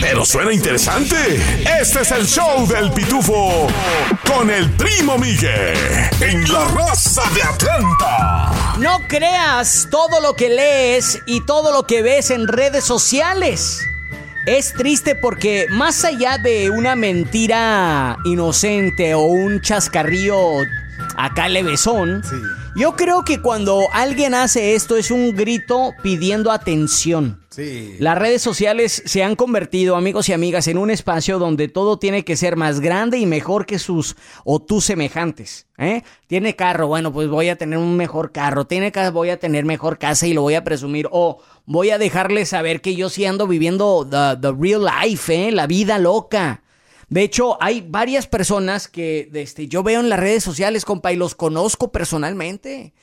Pero 0.00 0.24
suena 0.24 0.52
interesante. 0.52 1.16
Este 1.80 2.00
es 2.00 2.10
el 2.10 2.26
show 2.26 2.66
del 2.66 2.90
pitufo 2.90 3.68
con 4.26 4.50
el 4.50 4.68
primo 4.72 5.16
Miguel 5.16 5.78
en 6.20 6.52
la 6.52 6.64
raza 6.64 7.22
de 7.32 7.42
Atlanta. 7.42 8.52
No 8.78 8.98
creas 9.06 9.86
todo 9.92 10.20
lo 10.20 10.34
que 10.34 10.48
lees 10.48 11.20
y 11.26 11.42
todo 11.42 11.72
lo 11.72 11.86
que 11.86 12.02
ves 12.02 12.31
en 12.32 12.48
redes 12.48 12.84
sociales. 12.84 13.80
Es 14.46 14.72
triste 14.72 15.14
porque 15.14 15.66
más 15.70 16.04
allá 16.04 16.38
de 16.38 16.70
una 16.70 16.96
mentira 16.96 18.16
inocente 18.24 19.14
o 19.14 19.22
un 19.26 19.60
chascarrío 19.60 20.36
acá 21.16 21.48
levesón, 21.48 22.22
yo 22.74 22.96
creo 22.96 23.24
que 23.24 23.40
cuando 23.40 23.86
alguien 23.92 24.34
hace 24.34 24.74
esto 24.74 24.96
es 24.96 25.10
un 25.10 25.36
grito 25.36 25.94
pidiendo 26.02 26.50
atención. 26.50 27.41
Sí. 27.52 27.96
Las 27.98 28.18
redes 28.18 28.40
sociales 28.40 29.02
se 29.04 29.22
han 29.22 29.36
convertido, 29.36 29.96
amigos 29.96 30.28
y 30.28 30.32
amigas, 30.32 30.68
en 30.68 30.78
un 30.78 30.90
espacio 30.90 31.38
donde 31.38 31.68
todo 31.68 31.98
tiene 31.98 32.24
que 32.24 32.36
ser 32.36 32.56
más 32.56 32.80
grande 32.80 33.18
y 33.18 33.26
mejor 33.26 33.66
que 33.66 33.78
sus 33.78 34.16
o 34.44 34.60
tus 34.60 34.86
semejantes. 34.86 35.66
¿eh? 35.76 36.02
Tiene 36.26 36.56
carro, 36.56 36.86
bueno, 36.86 37.12
pues 37.12 37.28
voy 37.28 37.50
a 37.50 37.56
tener 37.56 37.78
un 37.78 37.96
mejor 37.96 38.32
carro. 38.32 38.66
Tiene 38.66 38.90
casa, 38.90 39.10
voy 39.10 39.30
a 39.30 39.38
tener 39.38 39.64
mejor 39.66 39.98
casa 39.98 40.26
y 40.26 40.32
lo 40.32 40.42
voy 40.42 40.54
a 40.54 40.64
presumir. 40.64 41.08
O 41.10 41.42
voy 41.66 41.90
a 41.90 41.98
dejarle 41.98 42.46
saber 42.46 42.80
que 42.80 42.96
yo 42.96 43.10
sí 43.10 43.26
ando 43.26 43.46
viviendo 43.46 44.08
the, 44.08 44.40
the 44.40 44.54
real 44.58 44.84
life, 44.84 45.32
¿eh? 45.32 45.52
la 45.52 45.66
vida 45.66 45.98
loca. 45.98 46.62
De 47.12 47.22
hecho, 47.22 47.62
hay 47.62 47.84
varias 47.86 48.26
personas 48.26 48.88
que 48.88 49.28
este, 49.34 49.68
yo 49.68 49.82
veo 49.82 50.00
en 50.00 50.08
las 50.08 50.18
redes 50.18 50.42
sociales, 50.42 50.86
compa, 50.86 51.12
y 51.12 51.16
los 51.16 51.34
conozco 51.34 51.92
personalmente. 51.92 52.94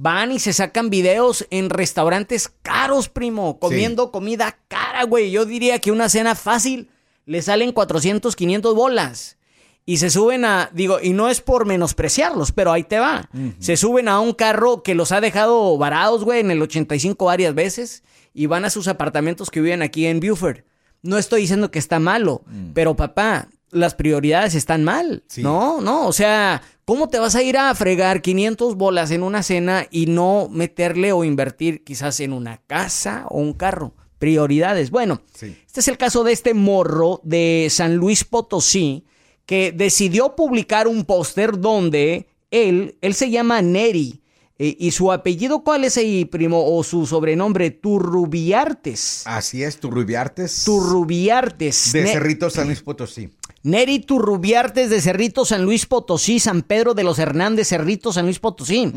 Van 0.00 0.30
y 0.30 0.38
se 0.38 0.52
sacan 0.52 0.90
videos 0.90 1.44
en 1.50 1.70
restaurantes 1.70 2.52
caros, 2.62 3.08
primo, 3.08 3.58
comiendo 3.58 4.12
comida 4.12 4.56
cara, 4.68 5.02
güey. 5.02 5.32
Yo 5.32 5.44
diría 5.44 5.80
que 5.80 5.90
una 5.90 6.08
cena 6.08 6.36
fácil 6.36 6.88
le 7.26 7.42
salen 7.42 7.72
400, 7.72 8.36
500 8.36 8.76
bolas. 8.76 9.38
Y 9.84 9.96
se 9.96 10.08
suben 10.08 10.44
a, 10.44 10.70
digo, 10.72 10.98
y 11.02 11.14
no 11.14 11.28
es 11.28 11.40
por 11.40 11.66
menospreciarlos, 11.66 12.52
pero 12.52 12.70
ahí 12.70 12.84
te 12.84 13.00
va. 13.00 13.28
Se 13.58 13.76
suben 13.76 14.06
a 14.06 14.20
un 14.20 14.34
carro 14.34 14.84
que 14.84 14.94
los 14.94 15.10
ha 15.10 15.20
dejado 15.20 15.76
varados, 15.78 16.22
güey, 16.22 16.38
en 16.38 16.52
el 16.52 16.62
85 16.62 17.24
varias 17.24 17.56
veces 17.56 18.04
y 18.32 18.46
van 18.46 18.64
a 18.64 18.70
sus 18.70 18.86
apartamentos 18.86 19.50
que 19.50 19.60
viven 19.60 19.82
aquí 19.82 20.06
en 20.06 20.20
Buford. 20.20 20.58
No 21.02 21.18
estoy 21.18 21.40
diciendo 21.40 21.72
que 21.72 21.80
está 21.80 21.98
malo, 21.98 22.44
pero 22.72 22.94
papá, 22.94 23.48
las 23.70 23.94
prioridades 23.94 24.54
están 24.54 24.84
mal. 24.84 25.22
No, 25.38 25.80
no, 25.80 26.06
o 26.06 26.12
sea, 26.12 26.62
¿cómo 26.84 27.08
te 27.08 27.18
vas 27.18 27.34
a 27.34 27.42
ir 27.42 27.56
a 27.58 27.74
fregar 27.74 28.22
500 28.22 28.76
bolas 28.76 29.10
en 29.10 29.22
una 29.22 29.42
cena 29.42 29.86
y 29.90 30.06
no 30.06 30.48
meterle 30.50 31.12
o 31.12 31.24
invertir 31.24 31.84
quizás 31.84 32.20
en 32.20 32.32
una 32.32 32.58
casa 32.66 33.26
o 33.28 33.38
un 33.38 33.52
carro? 33.52 33.94
Prioridades. 34.18 34.90
Bueno, 34.90 35.22
este 35.66 35.80
es 35.80 35.88
el 35.88 35.96
caso 35.96 36.24
de 36.24 36.32
este 36.32 36.52
morro 36.52 37.20
de 37.22 37.68
San 37.70 37.94
Luis 37.96 38.24
Potosí 38.24 39.04
que 39.46 39.70
decidió 39.72 40.34
publicar 40.34 40.88
un 40.88 41.04
póster 41.04 41.58
donde 41.60 42.26
él, 42.50 42.96
él 43.00 43.14
se 43.14 43.30
llama 43.30 43.62
Neri. 43.62 44.20
eh, 44.58 44.76
¿Y 44.78 44.90
su 44.90 45.12
apellido 45.12 45.62
cuál 45.62 45.84
es 45.84 45.96
ahí, 45.96 46.24
primo? 46.24 46.76
¿O 46.76 46.82
su 46.82 47.06
sobrenombre? 47.06 47.70
Turrubiartes. 47.70 49.22
Así 49.24 49.62
es, 49.62 49.78
Turrubiartes. 49.78 50.64
Turrubiartes. 50.64 51.92
De 51.92 52.06
Cerrito 52.06 52.50
San 52.50 52.66
Luis 52.66 52.82
Potosí. 52.82 53.30
Neri 53.62 53.98
Turrubiartes 53.98 54.90
de 54.90 55.00
Cerrito 55.00 55.44
San 55.44 55.64
Luis 55.64 55.86
Potosí, 55.86 56.38
San 56.38 56.62
Pedro 56.62 56.94
de 56.94 57.04
los 57.04 57.18
Hernández, 57.18 57.68
Cerrito 57.68 58.12
San 58.12 58.24
Luis 58.24 58.38
Potosí. 58.38 58.92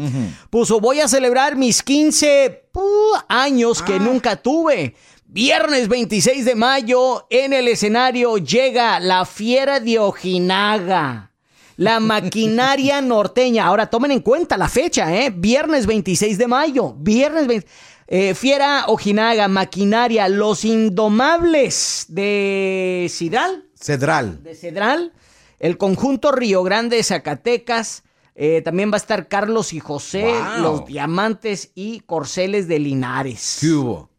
Puso, 0.49 0.79
voy 0.79 0.99
a 0.99 1.07
celebrar 1.07 1.55
mis 1.55 1.81
15 1.83 2.69
pu, 2.71 2.81
años 3.27 3.81
que 3.81 3.99
nunca 3.99 4.35
tuve. 4.35 4.95
Viernes 5.25 5.87
26 5.87 6.45
de 6.45 6.55
mayo, 6.55 7.25
en 7.29 7.53
el 7.53 7.67
escenario 7.69 8.37
llega 8.37 8.99
la 8.99 9.25
fiera 9.25 9.79
de 9.79 9.97
Ojinaga. 9.97 11.31
La 11.77 11.99
maquinaria 11.99 13.01
norteña. 13.01 13.65
Ahora 13.65 13.89
tomen 13.89 14.11
en 14.11 14.19
cuenta 14.19 14.57
la 14.57 14.67
fecha, 14.67 15.15
¿eh? 15.15 15.33
Viernes 15.33 15.85
26 15.85 16.37
de 16.37 16.47
mayo. 16.47 16.93
Viernes 16.97 17.47
20 17.47 17.67
eh, 18.13 18.35
Fiera 18.35 18.83
Ojinaga, 18.87 19.47
maquinaria, 19.47 20.27
los 20.27 20.65
indomables 20.65 22.07
de 22.09 23.07
Sidral 23.09 23.70
Cedral. 23.81 24.43
de 24.43 24.55
Cedral, 24.55 25.11
el 25.59 25.77
conjunto 25.77 26.31
Río 26.31 26.63
Grande 26.63 26.97
de 26.97 27.03
Zacatecas, 27.03 28.03
eh, 28.35 28.61
también 28.63 28.89
va 28.91 28.95
a 28.95 28.97
estar 28.97 29.27
Carlos 29.27 29.73
y 29.73 29.79
José, 29.79 30.23
Wow. 30.33 30.61
los 30.61 30.85
Diamantes 30.85 31.71
y 31.75 31.99
Corceles 32.01 32.67
de 32.67 32.79
Linares. 32.79 33.57
¿Qué 33.59 33.71
hubo? 33.71 34.09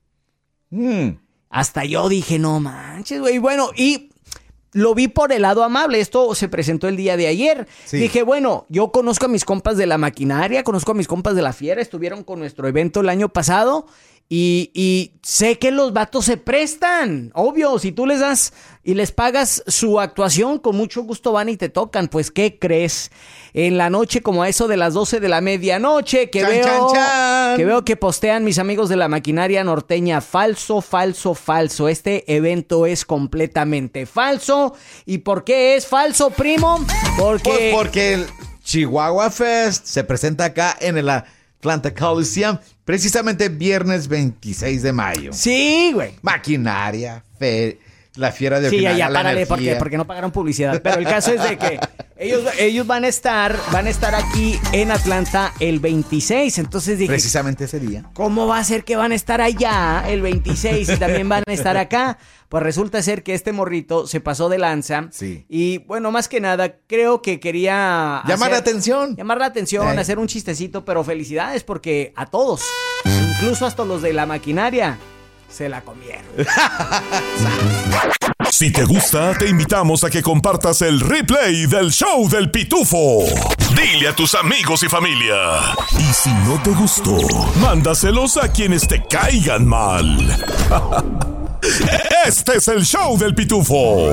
Mm. 0.70 1.10
Hasta 1.50 1.84
yo 1.84 2.08
dije, 2.08 2.38
no 2.38 2.60
manches, 2.60 3.20
güey. 3.20 3.38
Bueno, 3.38 3.70
y 3.76 4.10
lo 4.72 4.94
vi 4.94 5.08
por 5.08 5.32
el 5.32 5.42
lado 5.42 5.64
amable. 5.64 6.00
Esto 6.00 6.34
se 6.34 6.48
presentó 6.48 6.88
el 6.88 6.96
día 6.96 7.16
de 7.16 7.26
ayer. 7.26 7.68
Sí. 7.84 7.98
Dije, 7.98 8.22
bueno, 8.22 8.64
yo 8.70 8.90
conozco 8.90 9.26
a 9.26 9.28
mis 9.28 9.44
compas 9.44 9.76
de 9.76 9.86
la 9.86 9.98
maquinaria, 9.98 10.64
conozco 10.64 10.92
a 10.92 10.94
mis 10.94 11.08
compas 11.08 11.34
de 11.34 11.42
la 11.42 11.52
fiera, 11.52 11.82
estuvieron 11.82 12.24
con 12.24 12.38
nuestro 12.38 12.66
evento 12.68 13.00
el 13.00 13.08
año 13.10 13.28
pasado. 13.30 13.86
Y, 14.34 14.70
y 14.72 15.12
sé 15.22 15.58
que 15.58 15.70
los 15.70 15.92
vatos 15.92 16.24
se 16.24 16.38
prestan. 16.38 17.30
Obvio, 17.34 17.78
si 17.78 17.92
tú 17.92 18.06
les 18.06 18.20
das 18.20 18.54
y 18.82 18.94
les 18.94 19.12
pagas 19.12 19.62
su 19.66 20.00
actuación, 20.00 20.58
con 20.58 20.74
mucho 20.74 21.02
gusto 21.02 21.32
van 21.32 21.50
y 21.50 21.58
te 21.58 21.68
tocan. 21.68 22.08
Pues, 22.08 22.30
¿qué 22.30 22.58
crees? 22.58 23.10
En 23.52 23.76
la 23.76 23.90
noche, 23.90 24.22
como 24.22 24.42
a 24.42 24.48
eso 24.48 24.68
de 24.68 24.78
las 24.78 24.94
12 24.94 25.20
de 25.20 25.28
la 25.28 25.42
medianoche, 25.42 26.30
que 26.30 26.40
Chan, 26.40 26.48
veo 26.48 26.64
chan, 26.64 26.80
chan. 26.94 27.56
que 27.58 27.64
veo 27.66 27.84
que 27.84 27.96
postean 27.96 28.42
mis 28.42 28.58
amigos 28.58 28.88
de 28.88 28.96
la 28.96 29.08
maquinaria 29.08 29.64
norteña. 29.64 30.22
Falso, 30.22 30.80
falso, 30.80 31.34
falso. 31.34 31.88
Este 31.90 32.24
evento 32.34 32.86
es 32.86 33.04
completamente 33.04 34.06
falso. 34.06 34.74
¿Y 35.04 35.18
por 35.18 35.44
qué 35.44 35.76
es 35.76 35.86
falso, 35.86 36.30
primo? 36.30 36.82
Porque. 37.18 37.50
Pues 37.50 37.74
porque 37.74 38.14
el 38.14 38.26
Chihuahua 38.64 39.30
Fest 39.30 39.84
se 39.84 40.04
presenta 40.04 40.46
acá 40.46 40.74
en 40.80 40.96
el 40.96 41.10
Atlanta 41.10 41.92
Coliseum 41.94 42.56
precisamente 42.92 43.48
viernes 43.48 44.06
26 44.06 44.82
de 44.82 44.92
mayo. 44.92 45.32
Sí, 45.32 45.92
güey. 45.94 46.12
Maquinaria, 46.20 47.24
fe- 47.38 47.78
la 48.14 48.30
fiera 48.32 48.60
de 48.60 48.68
Sí, 48.70 48.80
ya, 48.80 48.92
ya, 48.92 49.08
párale, 49.08 49.46
porque, 49.46 49.76
porque 49.76 49.96
no 49.96 50.06
pagaron 50.06 50.30
publicidad. 50.32 50.80
Pero 50.82 50.98
el 50.98 51.04
caso 51.06 51.32
es 51.32 51.42
de 51.42 51.56
que 51.56 51.80
ellos, 52.18 52.42
ellos 52.58 52.86
van 52.86 53.04
a 53.04 53.08
estar, 53.08 53.56
van 53.72 53.86
a 53.86 53.90
estar 53.90 54.14
aquí 54.14 54.58
en 54.72 54.90
Atlanta 54.90 55.52
el 55.60 55.80
26. 55.80 56.58
Entonces 56.58 56.98
dije, 56.98 57.10
Precisamente 57.10 57.64
ese 57.64 57.80
día. 57.80 58.04
¿Cómo 58.14 58.46
va 58.46 58.58
a 58.58 58.64
ser 58.64 58.84
que 58.84 58.96
van 58.96 59.12
a 59.12 59.14
estar 59.14 59.40
allá 59.40 60.04
el 60.08 60.20
26 60.22 60.90
y 60.90 60.96
también 60.98 61.28
van 61.28 61.42
a 61.46 61.52
estar 61.52 61.76
acá? 61.76 62.18
Pues 62.50 62.62
resulta 62.62 63.00
ser 63.02 63.22
que 63.22 63.32
este 63.32 63.50
morrito 63.52 64.06
se 64.06 64.20
pasó 64.20 64.50
de 64.50 64.58
lanza. 64.58 65.08
Sí. 65.10 65.46
Y 65.48 65.78
bueno, 65.78 66.10
más 66.10 66.28
que 66.28 66.38
nada, 66.38 66.76
creo 66.86 67.22
que 67.22 67.40
quería. 67.40 68.20
Llamar 68.26 68.34
hacer- 68.34 68.50
la 68.52 68.58
atención. 68.58 69.16
Llamar 69.16 69.38
la 69.38 69.46
atención, 69.46 69.96
Eh. 69.96 70.00
hacer 70.00 70.18
un 70.18 70.26
chistecito, 70.26 70.84
pero 70.84 71.02
felicidades 71.02 71.64
porque 71.64 72.12
a 72.14 72.26
todos, 72.26 72.60
incluso 73.06 73.64
hasta 73.64 73.86
los 73.86 74.02
de 74.02 74.12
la 74.12 74.26
maquinaria, 74.26 74.98
se 75.52 75.68
la 75.68 75.82
comieron. 75.82 76.24
Si 78.50 78.70
te 78.70 78.84
gusta, 78.84 79.32
te 79.38 79.48
invitamos 79.48 80.04
a 80.04 80.10
que 80.10 80.22
compartas 80.22 80.82
el 80.82 81.00
replay 81.00 81.66
del 81.66 81.90
show 81.90 82.28
del 82.28 82.50
pitufo. 82.50 83.24
Dile 83.74 84.08
a 84.08 84.14
tus 84.14 84.34
amigos 84.34 84.82
y 84.82 84.88
familia. 84.88 85.34
Y 85.98 86.12
si 86.12 86.30
no 86.30 86.60
te 86.62 86.70
gustó, 86.70 87.16
mándaselos 87.60 88.36
a 88.36 88.52
quienes 88.52 88.86
te 88.86 89.02
caigan 89.08 89.66
mal. 89.66 90.36
Este 92.26 92.58
es 92.58 92.68
el 92.68 92.84
show 92.84 93.16
del 93.16 93.34
pitufo. 93.34 94.10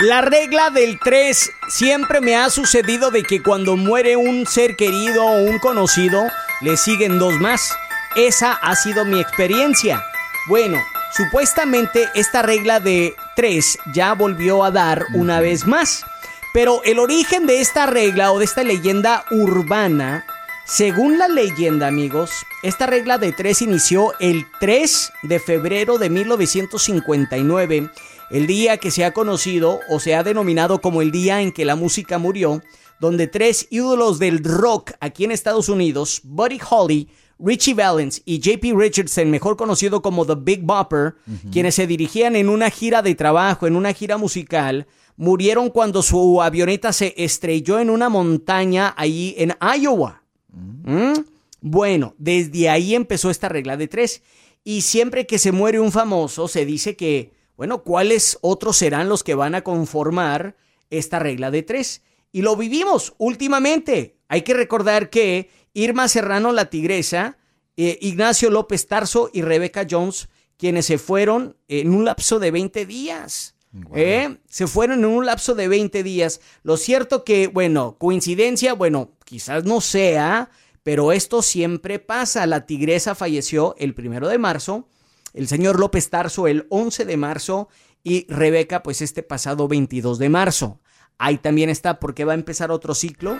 La 0.00 0.20
regla 0.20 0.70
del 0.70 0.98
3 0.98 1.50
siempre 1.68 2.20
me 2.20 2.36
ha 2.36 2.50
sucedido 2.50 3.10
de 3.10 3.22
que 3.22 3.42
cuando 3.42 3.76
muere 3.76 4.16
un 4.16 4.46
ser 4.46 4.76
querido 4.76 5.24
o 5.24 5.42
un 5.44 5.58
conocido, 5.58 6.22
le 6.60 6.76
siguen 6.76 7.18
dos 7.18 7.34
más. 7.34 7.72
Esa 8.16 8.52
ha 8.54 8.74
sido 8.74 9.04
mi 9.04 9.20
experiencia. 9.20 10.02
Bueno, 10.48 10.78
supuestamente 11.16 12.08
esta 12.14 12.42
regla 12.42 12.80
de 12.80 13.14
3 13.36 13.78
ya 13.94 14.14
volvió 14.14 14.64
a 14.64 14.70
dar 14.70 15.06
una 15.14 15.40
vez 15.40 15.66
más. 15.66 16.04
Pero 16.52 16.82
el 16.84 16.98
origen 16.98 17.46
de 17.46 17.60
esta 17.60 17.86
regla 17.86 18.32
o 18.32 18.38
de 18.38 18.44
esta 18.44 18.64
leyenda 18.64 19.24
urbana, 19.30 20.26
según 20.64 21.18
la 21.18 21.28
leyenda, 21.28 21.86
amigos, 21.86 22.30
esta 22.62 22.86
regla 22.86 23.18
de 23.18 23.32
3 23.32 23.62
inició 23.62 24.12
el 24.18 24.46
3 24.58 25.12
de 25.22 25.38
febrero 25.38 25.98
de 25.98 26.10
1959 26.10 27.90
el 28.30 28.46
día 28.46 28.78
que 28.78 28.90
se 28.90 29.04
ha 29.04 29.12
conocido 29.12 29.80
o 29.88 29.98
se 29.98 30.14
ha 30.14 30.22
denominado 30.22 30.80
como 30.80 31.02
el 31.02 31.10
día 31.10 31.40
en 31.42 31.52
que 31.52 31.64
la 31.64 31.76
música 31.76 32.18
murió, 32.18 32.62
donde 33.00 33.26
tres 33.26 33.66
ídolos 33.70 34.18
del 34.18 34.44
rock 34.44 34.92
aquí 35.00 35.24
en 35.24 35.32
Estados 35.32 35.68
Unidos, 35.68 36.20
Buddy 36.22 36.60
Holly, 36.68 37.08
Richie 37.42 37.74
Valens 37.74 38.22
y 38.24 38.38
JP 38.38 38.76
Richardson, 38.76 39.30
mejor 39.30 39.56
conocido 39.56 40.02
como 40.02 40.26
The 40.26 40.34
Big 40.36 40.62
Bopper, 40.62 41.14
quienes 41.50 41.74
se 41.74 41.86
dirigían 41.86 42.36
en 42.36 42.48
una 42.48 42.70
gira 42.70 43.02
de 43.02 43.14
trabajo, 43.14 43.66
en 43.66 43.76
una 43.76 43.92
gira 43.92 44.18
musical, 44.18 44.86
murieron 45.16 45.70
cuando 45.70 46.02
su 46.02 46.42
avioneta 46.42 46.92
se 46.92 47.14
estrelló 47.16 47.78
en 47.78 47.90
una 47.90 48.08
montaña 48.08 48.94
ahí 48.96 49.34
en 49.38 49.54
Iowa. 49.60 50.22
¿Mm? 50.52 51.12
Bueno, 51.60 52.14
desde 52.18 52.68
ahí 52.68 52.94
empezó 52.94 53.30
esta 53.30 53.48
regla 53.48 53.76
de 53.76 53.88
tres. 53.88 54.22
Y 54.64 54.82
siempre 54.82 55.26
que 55.26 55.38
se 55.38 55.52
muere 55.52 55.80
un 55.80 55.92
famoso, 55.92 56.48
se 56.48 56.64
dice 56.64 56.96
que, 56.96 57.32
bueno, 57.56 57.82
¿cuáles 57.82 58.38
otros 58.40 58.76
serán 58.76 59.08
los 59.08 59.22
que 59.22 59.34
van 59.34 59.54
a 59.54 59.62
conformar 59.62 60.56
esta 60.90 61.18
regla 61.18 61.50
de 61.50 61.62
tres? 61.62 62.02
Y 62.32 62.42
lo 62.42 62.56
vivimos 62.56 63.14
últimamente. 63.18 64.18
Hay 64.28 64.42
que 64.42 64.54
recordar 64.54 65.10
que 65.10 65.50
Irma 65.72 66.08
Serrano, 66.08 66.52
la 66.52 66.70
tigresa, 66.70 67.38
eh, 67.76 67.98
Ignacio 68.00 68.50
López 68.50 68.86
Tarso 68.86 69.30
y 69.32 69.42
Rebeca 69.42 69.86
Jones, 69.88 70.28
quienes 70.56 70.86
se 70.86 70.98
fueron 70.98 71.56
en 71.68 71.94
un 71.94 72.04
lapso 72.04 72.38
de 72.38 72.50
20 72.50 72.86
días. 72.86 73.56
¿eh? 73.94 74.36
Se 74.48 74.66
fueron 74.66 75.00
en 75.00 75.06
un 75.06 75.26
lapso 75.26 75.54
de 75.54 75.68
20 75.68 76.02
días. 76.02 76.40
Lo 76.62 76.76
cierto 76.76 77.24
que, 77.24 77.46
bueno, 77.46 77.96
coincidencia, 77.98 78.74
bueno, 78.74 79.12
quizás 79.24 79.64
no 79.64 79.80
sea, 79.80 80.50
pero 80.82 81.12
esto 81.12 81.42
siempre 81.42 81.98
pasa. 81.98 82.46
La 82.46 82.66
tigresa 82.66 83.14
falleció 83.14 83.74
el 83.78 83.94
primero 83.94 84.28
de 84.28 84.38
marzo, 84.38 84.88
el 85.32 85.48
señor 85.48 85.78
López 85.78 86.10
Tarso 86.10 86.46
el 86.48 86.66
11 86.68 87.04
de 87.04 87.16
marzo 87.16 87.68
y 88.02 88.26
Rebeca, 88.32 88.82
pues 88.82 89.02
este 89.02 89.22
pasado 89.22 89.68
22 89.68 90.18
de 90.18 90.28
marzo. 90.28 90.80
Ahí 91.22 91.36
también 91.36 91.68
está, 91.68 92.00
porque 92.00 92.24
va 92.24 92.32
a 92.32 92.34
empezar 92.34 92.70
otro 92.70 92.94
ciclo. 92.94 93.36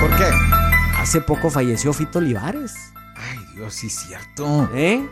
¿Por 0.00 0.16
qué? 0.16 0.24
Hace 0.98 1.22
poco 1.22 1.48
falleció 1.50 1.92
Fito 1.94 2.18
Olivares. 2.18 2.74
Ay, 3.16 3.38
Dios, 3.54 3.72
sí 3.74 3.86
es 3.86 3.94
cierto. 4.06 4.68
¿Eh? 4.74 5.06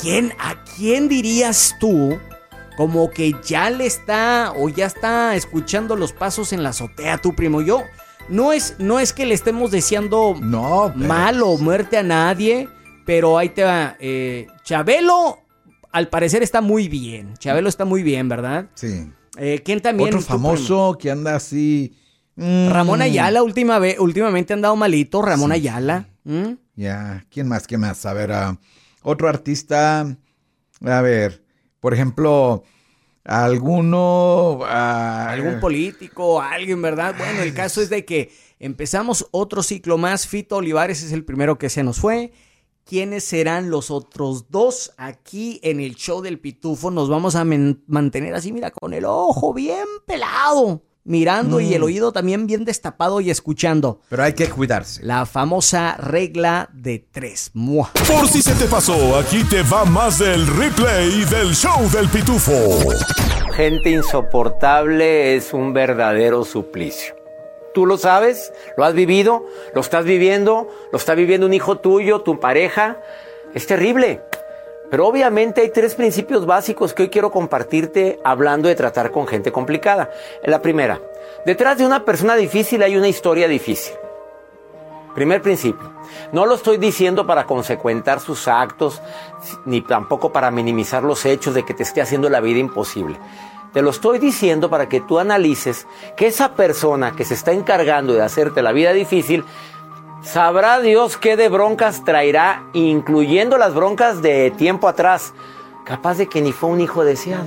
¿Quién, 0.00 0.32
¿A 0.38 0.64
quién 0.76 1.08
dirías 1.08 1.76
tú 1.78 2.18
como 2.78 3.10
que 3.10 3.34
ya 3.44 3.68
le 3.68 3.84
está 3.84 4.52
o 4.56 4.70
ya 4.70 4.86
está 4.86 5.34
escuchando 5.36 5.94
los 5.94 6.12
pasos 6.14 6.52
en 6.54 6.62
la 6.62 6.70
azotea 6.70 7.18
tu 7.18 7.34
primo? 7.34 7.60
Yo 7.60 7.82
no 8.30 8.54
es, 8.54 8.76
no 8.78 8.98
es 8.98 9.12
que 9.12 9.26
le 9.26 9.34
estemos 9.34 9.70
deseando 9.70 10.36
No, 10.40 10.90
pero- 10.96 11.06
mal 11.06 11.42
o 11.42 11.58
muerte 11.58 11.98
a 11.98 12.02
nadie, 12.02 12.66
pero 13.04 13.36
ahí 13.36 13.50
te 13.50 13.62
va. 13.64 13.96
eh, 14.00 14.46
Chabelo, 14.64 15.38
al 15.92 16.08
parecer 16.08 16.42
está 16.42 16.62
muy 16.62 16.88
bien. 16.88 17.34
Chabelo 17.36 17.68
está 17.68 17.84
muy 17.84 18.02
bien, 18.02 18.28
¿verdad? 18.28 18.66
Sí. 18.74 19.12
Eh, 19.38 19.62
¿Quién 19.64 19.80
también? 19.80 20.08
Otro 20.08 20.20
primo? 20.20 20.52
famoso 20.54 20.98
que 21.00 21.10
anda 21.10 21.36
así. 21.36 21.94
mm, 22.36 22.70
Ramón 22.70 23.02
Ayala, 23.02 23.42
última 23.42 23.78
vez, 23.78 23.98
últimamente 23.98 24.52
ha 24.52 24.56
andado 24.56 24.76
malito, 24.76 25.22
Ramón 25.22 25.52
Ayala. 25.52 26.08
¿Mm? 26.24 26.52
Ya, 26.74 27.24
¿quién 27.30 27.48
más? 27.48 27.66
¿Quién 27.66 27.80
más? 27.80 28.04
A 28.06 28.12
ver, 28.12 28.32
ah, 28.32 28.58
otro 29.02 29.28
artista. 29.28 30.16
A 30.84 31.00
ver, 31.00 31.42
por 31.80 31.94
ejemplo, 31.94 32.62
alguno. 33.24 34.60
ah, 34.64 35.30
algún 35.30 35.60
político, 35.60 36.40
alguien, 36.40 36.80
¿verdad? 36.82 37.14
Bueno, 37.16 37.42
el 37.42 37.54
caso 37.54 37.80
es 37.80 37.90
de 37.90 38.04
que 38.04 38.30
empezamos 38.58 39.26
otro 39.30 39.62
ciclo 39.62 39.98
más. 39.98 40.26
Fito 40.26 40.56
Olivares 40.56 41.02
es 41.02 41.12
el 41.12 41.24
primero 41.24 41.58
que 41.58 41.68
se 41.68 41.82
nos 41.82 41.98
fue. 41.98 42.32
¿Quiénes 42.88 43.22
serán 43.24 43.68
los 43.68 43.90
otros 43.90 44.46
dos 44.48 44.92
aquí 44.96 45.60
en 45.62 45.78
el 45.78 45.94
show 45.94 46.22
del 46.22 46.40
Pitufo? 46.40 46.90
Nos 46.90 47.10
vamos 47.10 47.36
a 47.36 47.44
mantener 47.44 48.34
así, 48.34 48.50
mira, 48.50 48.70
con 48.70 48.94
el 48.94 49.04
ojo 49.04 49.52
bien 49.52 49.84
pelado, 50.06 50.82
mirando 51.04 51.60
y 51.60 51.74
el 51.74 51.82
oído 51.82 52.12
también 52.12 52.46
bien 52.46 52.64
destapado 52.64 53.20
y 53.20 53.28
escuchando. 53.28 54.00
Pero 54.08 54.22
hay 54.22 54.32
que 54.32 54.48
cuidarse. 54.48 55.04
La 55.04 55.26
famosa 55.26 55.98
regla 55.98 56.70
de 56.72 57.06
tres. 57.10 57.50
¡Mua! 57.52 57.90
Por 57.92 58.26
si 58.26 58.40
se 58.40 58.54
te 58.54 58.64
pasó, 58.64 59.18
aquí 59.18 59.44
te 59.44 59.62
va 59.64 59.84
más 59.84 60.20
del 60.20 60.46
replay 60.46 61.26
del 61.26 61.54
show 61.54 61.90
del 61.90 62.08
pitufo. 62.08 62.54
Gente 63.52 63.90
insoportable 63.90 65.36
es 65.36 65.52
un 65.52 65.74
verdadero 65.74 66.42
suplicio. 66.42 67.17
Tú 67.78 67.86
lo 67.86 67.96
sabes, 67.96 68.52
lo 68.76 68.84
has 68.84 68.92
vivido, 68.92 69.46
lo 69.72 69.82
estás 69.82 70.04
viviendo, 70.04 70.66
lo 70.90 70.98
está 70.98 71.14
viviendo 71.14 71.46
un 71.46 71.54
hijo 71.54 71.78
tuyo, 71.78 72.22
tu 72.22 72.40
pareja. 72.40 72.96
Es 73.54 73.68
terrible. 73.68 74.20
Pero 74.90 75.06
obviamente 75.06 75.60
hay 75.60 75.70
tres 75.70 75.94
principios 75.94 76.44
básicos 76.44 76.92
que 76.92 77.04
hoy 77.04 77.08
quiero 77.08 77.30
compartirte 77.30 78.18
hablando 78.24 78.68
de 78.68 78.74
tratar 78.74 79.12
con 79.12 79.28
gente 79.28 79.52
complicada. 79.52 80.10
La 80.42 80.60
primera, 80.60 81.00
detrás 81.46 81.78
de 81.78 81.86
una 81.86 82.04
persona 82.04 82.34
difícil 82.34 82.82
hay 82.82 82.96
una 82.96 83.06
historia 83.06 83.46
difícil. 83.46 83.94
Primer 85.14 85.40
principio. 85.40 85.92
No 86.32 86.46
lo 86.46 86.56
estoy 86.56 86.78
diciendo 86.78 87.28
para 87.28 87.44
consecuentar 87.44 88.18
sus 88.18 88.48
actos, 88.48 89.00
ni 89.66 89.82
tampoco 89.82 90.32
para 90.32 90.50
minimizar 90.50 91.04
los 91.04 91.24
hechos 91.24 91.54
de 91.54 91.64
que 91.64 91.74
te 91.74 91.84
esté 91.84 92.00
haciendo 92.00 92.28
la 92.28 92.40
vida 92.40 92.58
imposible. 92.58 93.20
Te 93.72 93.82
lo 93.82 93.90
estoy 93.90 94.18
diciendo 94.18 94.70
para 94.70 94.88
que 94.88 95.00
tú 95.00 95.18
analices 95.18 95.86
que 96.16 96.26
esa 96.26 96.54
persona 96.54 97.14
que 97.14 97.24
se 97.24 97.34
está 97.34 97.52
encargando 97.52 98.14
de 98.14 98.22
hacerte 98.22 98.62
la 98.62 98.72
vida 98.72 98.92
difícil, 98.92 99.44
sabrá 100.22 100.80
Dios 100.80 101.16
qué 101.16 101.36
de 101.36 101.48
broncas 101.48 102.04
traerá, 102.04 102.64
incluyendo 102.72 103.58
las 103.58 103.74
broncas 103.74 104.22
de 104.22 104.50
tiempo 104.52 104.88
atrás. 104.88 105.34
Capaz 105.84 106.16
de 106.16 106.28
que 106.28 106.40
ni 106.40 106.52
fue 106.52 106.70
un 106.70 106.80
hijo 106.80 107.04
deseado. 107.04 107.46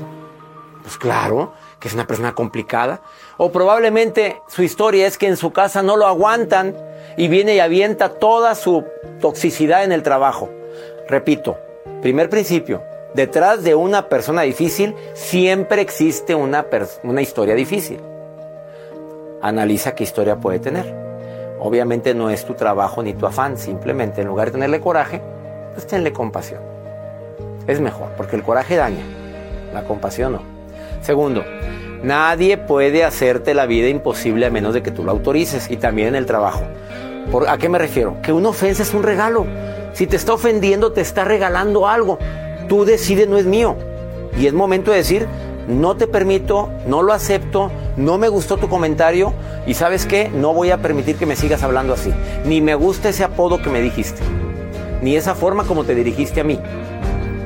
Pues 0.84 0.98
claro, 0.98 1.54
que 1.80 1.88
es 1.88 1.94
una 1.94 2.08
persona 2.08 2.34
complicada. 2.34 3.02
O 3.38 3.52
probablemente 3.52 4.42
su 4.48 4.64
historia 4.64 5.08
es 5.08 5.18
que 5.18 5.28
en 5.28 5.38
su 5.38 5.52
casa 5.52 5.82
no 5.82 5.98
lo 5.98 6.08
aguantan 6.08 6.76
y 7.18 7.28
viene 7.28 7.56
y 7.56 7.60
avienta 7.60 8.10
toda 8.10 8.56
su 8.56 8.86
toxicidad 9.20 9.84
en 9.84 9.92
el 9.92 10.04
trabajo. 10.04 10.50
Repito, 11.08 11.58
primer 12.02 12.30
principio, 12.30 12.82
detrás 13.14 13.64
de 13.64 13.76
una 13.76 14.10
persona 14.10 14.42
difícil 14.44 14.96
siempre 15.14 15.82
existe 15.82 16.36
una, 16.36 16.66
una 17.04 17.22
historia 17.22 17.56
difícil. 17.56 18.00
Analiza 19.42 19.96
qué 19.96 20.04
historia 20.04 20.38
puede 20.38 20.60
tener. 20.60 20.94
Obviamente 21.60 22.14
no 22.14 22.30
es 22.30 22.46
tu 22.46 22.56
trabajo 22.56 23.04
ni 23.04 23.14
tu 23.14 23.26
afán, 23.26 23.58
simplemente 23.58 24.22
en 24.22 24.28
lugar 24.28 24.48
de 24.48 24.54
tenerle 24.54 24.80
coraje, 24.80 25.22
pues 25.74 25.86
tenle 25.86 26.12
compasión. 26.12 26.62
Es 27.68 27.80
mejor, 27.80 28.10
porque 28.18 28.36
el 28.36 28.44
coraje 28.44 28.76
daña, 28.76 29.04
la 29.74 29.84
compasión 29.84 30.34
no. 30.34 30.42
Segundo, 31.02 31.44
nadie 32.04 32.58
puede 32.58 33.04
hacerte 33.04 33.54
la 33.54 33.68
vida 33.68 33.90
imposible 33.90 34.48
a 34.48 34.50
menos 34.50 34.74
de 34.74 34.82
que 34.82 34.92
tú 34.92 35.04
lo 35.04 35.12
autorices 35.12 35.70
y 35.70 35.78
también 35.78 36.16
el 36.16 36.26
trabajo. 36.26 36.64
¿Por, 37.32 37.48
¿A 37.48 37.58
qué 37.58 37.70
me 37.70 37.78
refiero? 37.78 38.18
Que 38.24 38.34
una 38.34 38.50
ofensa 38.50 38.82
es 38.84 38.94
un 38.94 39.04
regalo. 39.04 39.46
Si 39.94 40.08
te 40.08 40.16
está 40.16 40.34
ofendiendo, 40.34 40.92
te 40.92 41.02
está 41.02 41.26
regalando 41.26 41.88
algo. 41.88 42.18
Tú 42.68 42.86
decides, 42.86 43.28
no 43.28 43.38
es 43.38 43.46
mío. 43.46 43.76
Y 44.40 44.48
es 44.48 44.54
momento 44.54 44.92
de 44.92 44.98
decir, 44.98 45.28
no 45.68 45.96
te 45.98 46.08
permito, 46.08 46.70
no 46.88 47.02
lo 47.04 47.14
acepto, 47.14 47.72
no 47.98 48.18
me 48.18 48.30
gustó 48.30 48.58
tu 48.58 48.70
comentario 48.70 49.34
y 49.68 49.74
sabes 49.74 50.06
qué, 50.06 50.30
no 50.34 50.54
voy 50.54 50.72
a 50.72 50.78
permitir 50.82 51.18
que 51.18 51.26
me 51.26 51.36
sigas 51.36 51.64
hablando 51.64 51.94
así. 51.94 52.14
Ni 52.46 52.62
me 52.62 52.76
gusta 52.76 53.10
ese 53.10 53.24
apodo 53.24 53.62
que 53.62 53.70
me 53.70 53.82
dijiste, 53.82 54.22
ni 55.02 55.16
esa 55.16 55.36
forma 55.36 55.66
como 55.66 55.84
te 55.84 55.96
dirigiste 55.96 56.42
a 56.42 56.44
mí. 56.44 56.60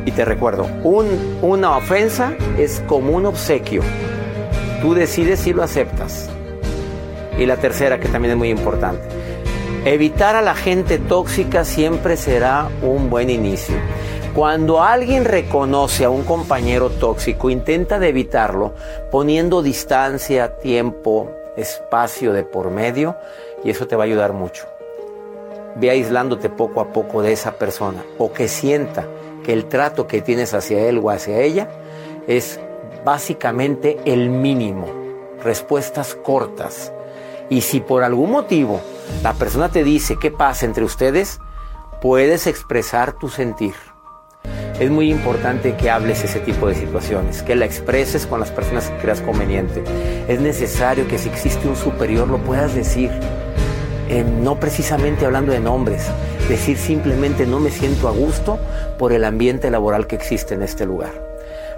Y 0.06 0.12
te 0.12 0.24
recuerdo, 0.24 0.68
un- 0.84 1.38
una 1.42 1.76
ofensa 1.76 2.34
es 2.60 2.82
como 2.88 3.12
un 3.16 3.26
obsequio. 3.26 3.82
Tú 4.82 4.94
decides 4.94 5.40
si 5.40 5.52
lo 5.54 5.64
aceptas. 5.64 6.30
Y 7.40 7.46
la 7.48 7.58
tercera, 7.58 8.00
que 8.00 8.08
también 8.08 8.34
es 8.34 8.38
muy 8.38 8.50
importante, 8.50 9.02
evitar 9.84 10.36
a 10.36 10.42
la 10.44 10.54
gente 10.56 11.00
tóxica 11.00 11.66
siempre 11.66 12.18
será 12.18 12.70
un 12.84 13.10
buen 13.10 13.30
inicio. 13.32 13.76
Cuando 14.36 14.84
alguien 14.84 15.24
reconoce 15.24 16.04
a 16.04 16.10
un 16.10 16.24
compañero 16.24 16.90
tóxico, 16.90 17.50
intenta 17.50 18.00
de 18.00 18.10
evitarlo 18.10 18.74
poniendo 19.10 19.62
distancia, 19.62 20.58
tiempo, 20.58 21.32
espacio 21.56 22.34
de 22.34 22.44
por 22.44 22.70
medio 22.70 23.16
y 23.64 23.70
eso 23.70 23.88
te 23.88 23.96
va 23.96 24.04
a 24.04 24.08
ayudar 24.08 24.34
mucho. 24.34 24.66
Ve 25.78 25.90
aislándote 25.90 26.50
poco 26.50 26.82
a 26.82 26.92
poco 26.92 27.22
de 27.22 27.32
esa 27.32 27.54
persona 27.54 28.04
o 28.18 28.34
que 28.34 28.50
sienta 28.50 29.08
que 29.46 29.54
el 29.54 29.68
trato 29.68 30.06
que 30.06 30.22
tienes 30.22 30.54
hacia 30.54 30.82
él 30.82 31.00
o 31.02 31.12
hacia 31.12 31.40
ella 31.40 31.70
es 32.28 32.60
básicamente 33.06 34.00
el 34.04 34.30
mínimo. 34.30 34.88
Respuestas 35.46 36.14
cortas. 36.14 36.92
Y 37.50 37.62
si 37.62 37.80
por 37.80 38.04
algún 38.04 38.32
motivo 38.32 38.82
la 39.24 39.32
persona 39.32 39.70
te 39.70 39.86
dice 39.86 40.18
qué 40.20 40.30
pasa 40.30 40.66
entre 40.66 40.84
ustedes, 40.84 41.40
puedes 42.02 42.48
expresar 42.48 43.14
tu 43.14 43.30
sentir. 43.30 43.95
Es 44.80 44.92
muy 44.92 45.10
importante 45.10 45.78
que 45.78 45.90
hables 45.90 46.26
ese 46.26 46.42
tipo 46.42 46.68
de 46.68 46.76
situaciones, 46.76 47.44
que 47.44 47.56
la 47.56 47.64
expreses 47.64 48.28
con 48.28 48.42
las 48.42 48.52
personas 48.52 48.90
que 48.90 48.98
creas 48.98 49.22
conveniente. 49.22 49.82
Es 50.28 50.42
necesario 50.42 51.08
que 51.08 51.18
si 51.18 51.30
existe 51.30 51.66
un 51.70 51.78
superior 51.78 52.28
lo 52.28 52.40
puedas 52.40 52.76
decir. 52.76 53.10
Eh, 54.10 54.24
no 54.24 54.60
precisamente 54.60 55.26
hablando 55.26 55.54
de 55.54 55.62
nombres, 55.62 56.06
decir 56.50 56.78
simplemente 56.78 57.46
no 57.46 57.62
me 57.62 57.72
siento 57.72 58.10
a 58.10 58.12
gusto 58.12 58.60
por 59.00 59.14
el 59.14 59.24
ambiente 59.24 59.72
laboral 59.72 60.08
que 60.08 60.18
existe 60.18 60.56
en 60.56 60.62
este 60.62 60.86
lugar. 60.86 61.14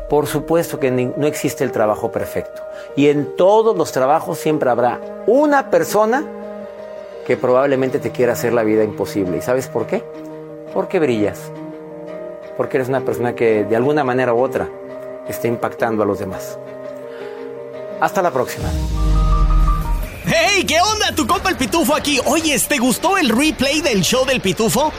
Por 0.10 0.26
supuesto 0.26 0.80
que 0.80 0.90
no 0.90 1.28
existe 1.28 1.64
el 1.64 1.72
trabajo 1.72 2.12
perfecto. 2.12 2.64
Y 2.96 3.10
en 3.10 3.36
todos 3.36 3.78
los 3.78 3.92
trabajos 3.92 4.40
siempre 4.40 4.72
habrá 4.72 5.00
una 5.28 5.70
persona 5.70 6.26
que 7.28 7.38
probablemente 7.38 8.00
te 8.00 8.10
quiera 8.10 8.34
hacer 8.34 8.54
la 8.54 8.64
vida 8.64 8.84
imposible. 8.84 9.38
¿Y 9.38 9.42
sabes 9.42 9.68
por 9.68 9.86
qué? 9.86 10.04
Porque 10.74 11.00
brillas. 11.00 11.52
Porque 12.58 12.78
eres 12.78 12.89
una 12.89 13.02
persona 13.02 13.36
que 13.36 13.63
de 13.63 13.76
alguna 13.76 14.04
manera 14.04 14.34
u 14.34 14.41
otra 14.41 14.67
está 15.28 15.48
impactando 15.48 16.04
a 16.04 16.06
los 16.06 16.20
demás. 16.20 16.58
Hasta 18.02 18.22
la 18.22 18.32
próxima. 18.32 18.65
¡Hey! 20.26 20.65
¿Qué 20.67 20.82
onda? 20.82 21.13
Tu 21.15 21.26
compa 21.26 21.50
el 21.50 21.56
Pitufo 21.56 21.96
aquí. 21.96 22.20
Oye, 22.26 22.60
¿te 22.67 22.78
gustó 22.80 23.17
el 23.17 23.30
replay 23.30 23.82
del 23.82 24.02
show 24.02 24.26
del 24.26 24.41
Pitufo? 24.41 24.91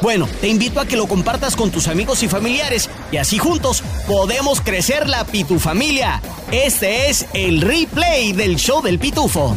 Bueno, 0.00 0.26
te 0.40 0.48
invito 0.48 0.80
a 0.80 0.86
que 0.86 0.96
lo 0.96 1.06
compartas 1.06 1.54
con 1.54 1.70
tus 1.70 1.86
amigos 1.86 2.22
y 2.22 2.28
familiares 2.28 2.88
y 3.12 3.18
así 3.18 3.36
juntos 3.36 3.82
podemos 4.06 4.62
crecer 4.62 5.08
la 5.08 5.24
pitufamilia. 5.24 6.22
Este 6.50 7.10
es 7.10 7.26
el 7.34 7.60
replay 7.60 8.32
del 8.32 8.56
show 8.56 8.80
del 8.80 8.98
pitufo. 8.98 9.56